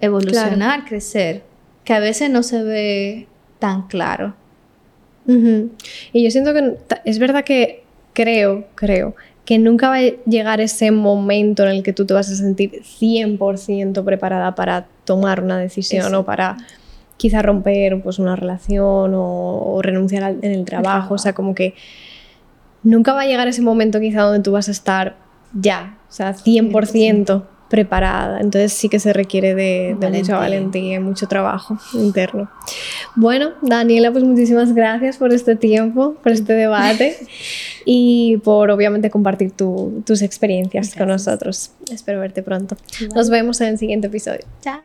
evolucionar, 0.00 0.84
crecer, 0.84 1.42
que 1.82 1.94
a 1.94 1.98
veces 1.98 2.30
no 2.30 2.44
se 2.44 2.62
ve 2.62 3.26
tan 3.58 3.88
claro. 3.88 4.36
Y 5.26 6.22
yo 6.22 6.30
siento 6.30 6.54
que 6.54 6.76
es 7.04 7.18
verdad 7.18 7.42
que 7.42 7.82
creo, 8.12 8.68
creo, 8.76 9.16
que 9.44 9.58
nunca 9.58 9.88
va 9.88 9.96
a 9.96 10.12
llegar 10.26 10.60
ese 10.60 10.92
momento 10.92 11.64
en 11.64 11.70
el 11.70 11.82
que 11.82 11.92
tú 11.92 12.06
te 12.06 12.14
vas 12.14 12.30
a 12.30 12.36
sentir 12.36 12.82
100% 12.82 14.04
preparada 14.04 14.54
para 14.54 14.86
tomar 15.04 15.42
una 15.42 15.58
decisión 15.58 16.14
o 16.14 16.24
para 16.24 16.56
quizá 17.18 17.42
romper 17.42 18.00
pues, 18.00 18.18
una 18.18 18.34
relación 18.34 19.12
o, 19.14 19.80
renunciar 19.82 20.36
en 20.40 20.52
el 20.52 20.64
trabajo. 20.64 21.14
O 21.14 21.18
sea, 21.18 21.34
como 21.34 21.54
que 21.54 21.74
nunca 22.82 23.12
va 23.12 23.22
a 23.22 23.26
llegar 23.26 23.46
ese 23.48 23.60
momento 23.60 24.00
quizá 24.00 24.22
donde 24.22 24.40
tú 24.42 24.52
vas 24.52 24.68
a 24.68 24.70
estar 24.70 25.16
ya, 25.52 25.98
o 26.08 26.12
sea, 26.12 26.34
100% 26.34 27.44
preparada. 27.68 28.40
Entonces 28.40 28.72
sí 28.72 28.88
que 28.88 28.98
se 28.98 29.12
requiere 29.12 29.54
de, 29.54 29.96
mucha 30.00 30.38
valentía 30.38 30.96
y 30.96 30.98
mucho 31.00 31.26
trabajo 31.26 31.76
interno. 31.92 32.50
Bueno, 33.14 33.50
Daniela, 33.60 34.10
pues 34.10 34.24
muchísimas 34.24 34.72
gracias 34.74 35.18
por 35.18 35.34
este 35.34 35.54
tiempo, 35.56 36.14
por 36.22 36.32
este 36.32 36.54
debate 36.54 37.16
y 37.84 38.38
por 38.38 38.70
obviamente 38.70 39.10
compartir 39.10 39.52
tus 39.52 40.22
experiencias 40.22 40.94
con 40.94 41.08
nosotros. 41.08 41.72
Espero 41.90 42.20
verte 42.20 42.42
pronto. 42.42 42.76
Nos 43.14 43.28
vemos 43.28 43.60
en 43.60 43.68
el 43.68 43.78
siguiente 43.78 44.06
episodio. 44.06 44.44
Chao. 44.62 44.80